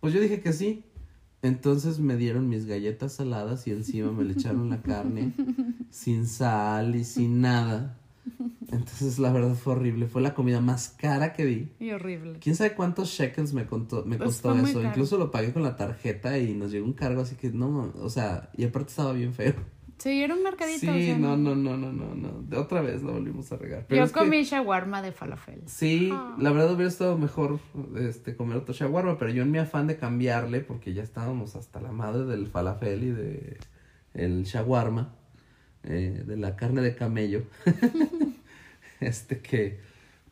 [0.00, 0.84] pues yo dije que sí.
[1.46, 5.32] Entonces me dieron mis galletas saladas y encima me le echaron la carne
[5.90, 7.96] sin sal y sin nada.
[8.72, 11.72] Entonces la verdad fue horrible, fue la comida más cara que vi.
[11.78, 12.38] Y horrible.
[12.40, 14.82] ¿Quién sabe cuántos shekels me, contó, me Pues costó eso?
[14.82, 18.10] Incluso lo pagué con la tarjeta y nos llegó un cargo, así que no, o
[18.10, 19.54] sea, y aparte estaba bien feo.
[19.98, 20.80] Sí, era un mercadito.
[20.80, 22.42] Sí, o sea, no, no, no, no, no, no.
[22.42, 23.86] De otra vez lo volvimos a regar.
[23.88, 25.62] Pero Yo que- comí shawarma de falafel.
[25.66, 26.36] Sí, Ah.
[26.38, 27.60] la verdad hubiera estado mejor
[27.98, 31.80] este comer otro shawarma, pero yo en mi afán de cambiarle, porque ya estábamos hasta
[31.80, 33.58] la madre del falafel y de
[34.14, 35.14] el shawarma,
[35.84, 37.44] eh, de la carne de camello,
[39.00, 39.80] este que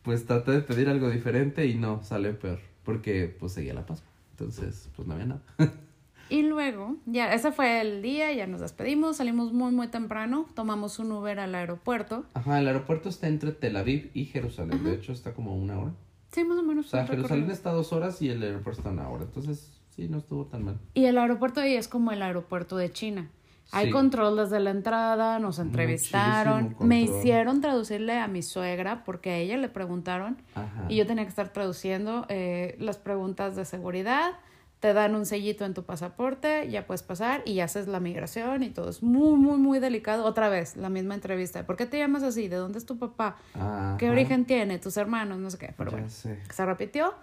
[0.03, 4.11] pues traté de pedir algo diferente y no, salió peor, porque pues seguía la Pascua.
[4.31, 5.41] Entonces, pues no había nada.
[6.29, 10.97] Y luego, ya, ese fue el día, ya nos despedimos, salimos muy, muy temprano, tomamos
[10.99, 12.25] un Uber al aeropuerto.
[12.33, 14.83] Ajá, el aeropuerto está entre Tel Aviv y Jerusalén.
[14.83, 15.91] De hecho, está como una hora.
[16.31, 16.87] Sí, más o menos.
[16.87, 19.23] O sea, Jerusalén está dos horas y el aeropuerto está una hora.
[19.25, 20.79] Entonces, sí, no estuvo tan mal.
[20.95, 23.29] Y el aeropuerto ahí es como el aeropuerto de China.
[23.71, 23.91] Hay Sí.
[23.91, 29.57] control desde la entrada, nos entrevistaron, me hicieron traducirle a mi suegra porque a ella
[29.57, 30.85] le preguntaron Ajá.
[30.87, 34.33] y yo tenía que estar traduciendo eh, las preguntas de seguridad,
[34.79, 38.69] te dan un sellito en tu pasaporte, ya puedes pasar y haces la migración y
[38.69, 40.25] todo es muy, muy, muy delicado.
[40.25, 41.65] Otra vez, la misma entrevista.
[41.65, 42.47] ¿Por qué te llamas así?
[42.47, 43.37] ¿De dónde es tu papá?
[43.53, 44.11] ¿Qué Ajá.
[44.11, 44.77] origen tiene?
[44.77, 45.39] ¿Tus hermanos?
[45.39, 46.09] No sé qué, pero Ya bueno.
[46.09, 46.39] sé.
[46.53, 47.13] Se repitió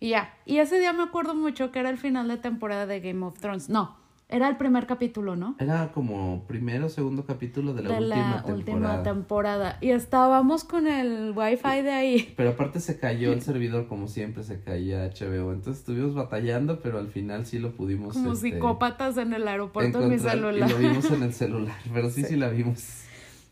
[0.00, 0.34] y ya.
[0.46, 3.38] Y ese día me acuerdo mucho que era el final de temporada de Game of
[3.38, 3.68] Thrones.
[3.68, 3.96] No,
[4.32, 5.56] era el primer capítulo, ¿no?
[5.58, 8.54] Era como primero o segundo capítulo de la, de última, la temporada.
[8.54, 9.78] última temporada.
[9.82, 12.32] Y estábamos con el wifi de ahí.
[12.36, 15.52] Pero aparte se cayó el servidor como siempre se caía HBO.
[15.52, 18.14] Entonces estuvimos batallando, pero al final sí lo pudimos.
[18.14, 20.68] Como este, psicópatas en el aeropuerto en mi celular.
[20.68, 23.04] Y lo vimos en el celular, pero sí, sí, la vimos.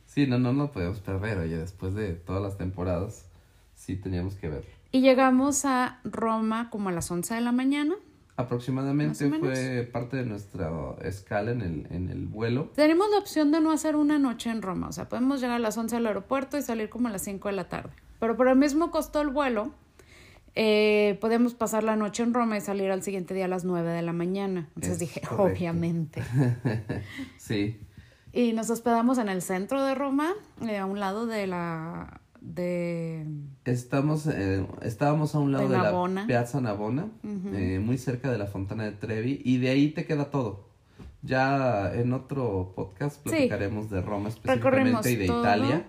[0.07, 3.31] Sí, no, no lo podemos perder, oye, después de todas las temporadas,
[3.75, 4.71] sí teníamos que verlo.
[4.93, 7.95] Y llegamos a Roma como a las 11 de la mañana.
[8.41, 10.71] Aproximadamente fue parte de nuestra
[11.03, 12.71] escala en el, en el vuelo.
[12.75, 14.89] Tenemos la opción de no hacer una noche en Roma.
[14.89, 17.49] O sea, podemos llegar a las 11 al aeropuerto y salir como a las 5
[17.49, 17.91] de la tarde.
[18.19, 19.73] Pero por el mismo costó el vuelo,
[20.55, 23.89] eh, podemos pasar la noche en Roma y salir al siguiente día a las 9
[23.91, 24.69] de la mañana.
[24.75, 25.45] Entonces Es dije, correcto.
[25.59, 26.23] obviamente.
[27.39, 27.79] sí,
[28.33, 30.33] Y nos hospedamos en el centro de Roma,
[30.67, 32.21] eh, a un lado de la...
[32.41, 33.27] de...
[33.65, 36.27] estamos, eh, estábamos a un lado De de, la Navona.
[36.27, 37.09] Piazza Navona,
[37.55, 40.69] eh, muy cerca de la Fontana de Trevi, y de ahí te queda todo.
[41.23, 45.41] Ya en otro podcast platicaremos de Roma específicamente y de todo.
[45.41, 45.87] Italia,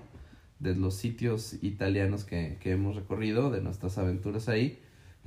[0.60, 4.80] de los sitios italianos que, que hemos recorrido, de nuestras aventuras ahí.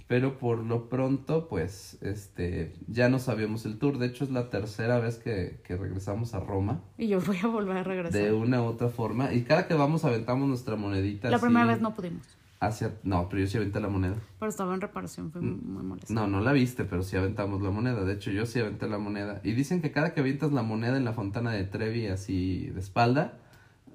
[0.07, 3.97] Pero por lo pronto, pues, este, ya no sabíamos el tour.
[3.99, 7.47] De hecho, es la tercera vez que, que regresamos a Roma, Y yo voy a
[7.47, 8.21] volver a regresar.
[8.21, 9.33] de una u otra forma.
[9.33, 11.31] Y cada que vamos aventamos nuestra monedita.
[11.31, 12.23] La así primera vez no pudimos,
[12.61, 14.15] Hacia, no, pero yo sí aventé la moneda.
[14.39, 15.61] pero estaba en reparación, fue Mm.
[15.73, 16.13] muy molesto.
[16.15, 18.05] No, no la viste, pero sí aventamos la moneda.
[18.05, 19.41] De hecho, yo sí aventé la moneda.
[19.43, 22.81] Y dicen que cada que avientas la moneda en la fontana de Trevi así de
[22.81, 23.39] espalda,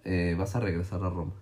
[0.06, 1.34] eh, vas a regresar a Roma.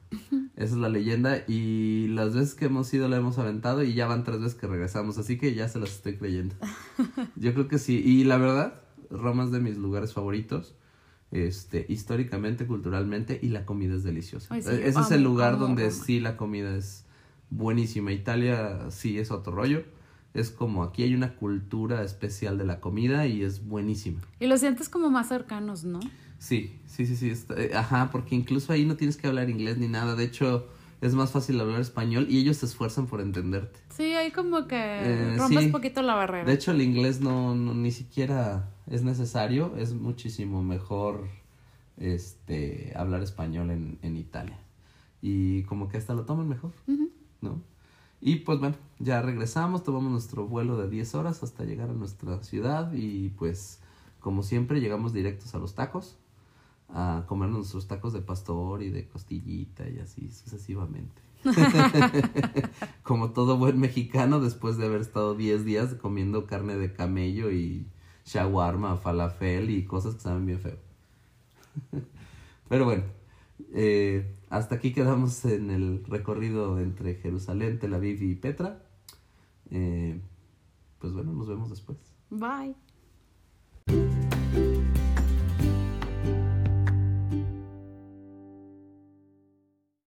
[0.57, 1.43] Esa es la leyenda.
[1.47, 4.67] Y las veces que hemos ido la hemos aventado y ya van tres veces que
[4.67, 5.17] regresamos.
[5.19, 6.55] Así que ya se las estoy creyendo.
[7.35, 8.01] Yo creo que sí.
[8.03, 8.81] Y la verdad,
[9.11, 10.73] Roma es de mis lugares favoritos.
[11.31, 14.53] Este, históricamente, culturalmente, y la comida es deliciosa.
[14.53, 17.05] Ay, sí, Ese es el lugar amo donde sí la comida es
[17.51, 18.11] buenísima.
[18.11, 19.83] Italia sí es otro rollo.
[20.33, 24.21] Es como aquí hay una cultura especial de la comida y es buenísima.
[24.39, 25.99] Y los sientes como más cercanos, ¿no?
[26.39, 27.29] Sí, sí, sí, sí.
[27.29, 30.15] está- eh, ajá, porque incluso ahí no tienes que hablar inglés ni nada.
[30.15, 30.67] De hecho,
[31.01, 33.79] es más fácil hablar español y ellos se esfuerzan por entenderte.
[33.89, 35.69] Sí, ahí como que Eh, rompes sí.
[35.71, 36.45] poquito la barrera.
[36.45, 39.75] De hecho, el inglés no, no- ni siquiera es necesario.
[39.77, 41.27] Es muchísimo mejor
[41.97, 44.59] este hablar español en, en Italia.
[45.21, 46.71] Y como que hasta lo toman mejor.
[47.41, 47.61] ¿no?
[48.21, 52.41] Y pues bueno, ya regresamos, tomamos nuestro vuelo de 10 horas hasta llegar a nuestra
[52.43, 53.79] ciudad y pues
[54.19, 56.17] como siempre llegamos directos a los tacos,
[56.89, 61.21] a comer nuestros tacos de pastor y de costillita y así sucesivamente.
[63.03, 67.87] como todo buen mexicano después de haber estado 10 días comiendo carne de camello y
[68.25, 70.77] shawarma, falafel y cosas que saben bien feo.
[72.69, 73.03] Pero bueno,
[73.73, 78.83] eh, hasta aquí quedamos en el recorrido entre Jerusalén, Tel Aviv y Petra.
[79.69, 80.19] Eh,
[80.99, 81.97] pues bueno, nos vemos después.
[82.29, 82.75] Bye.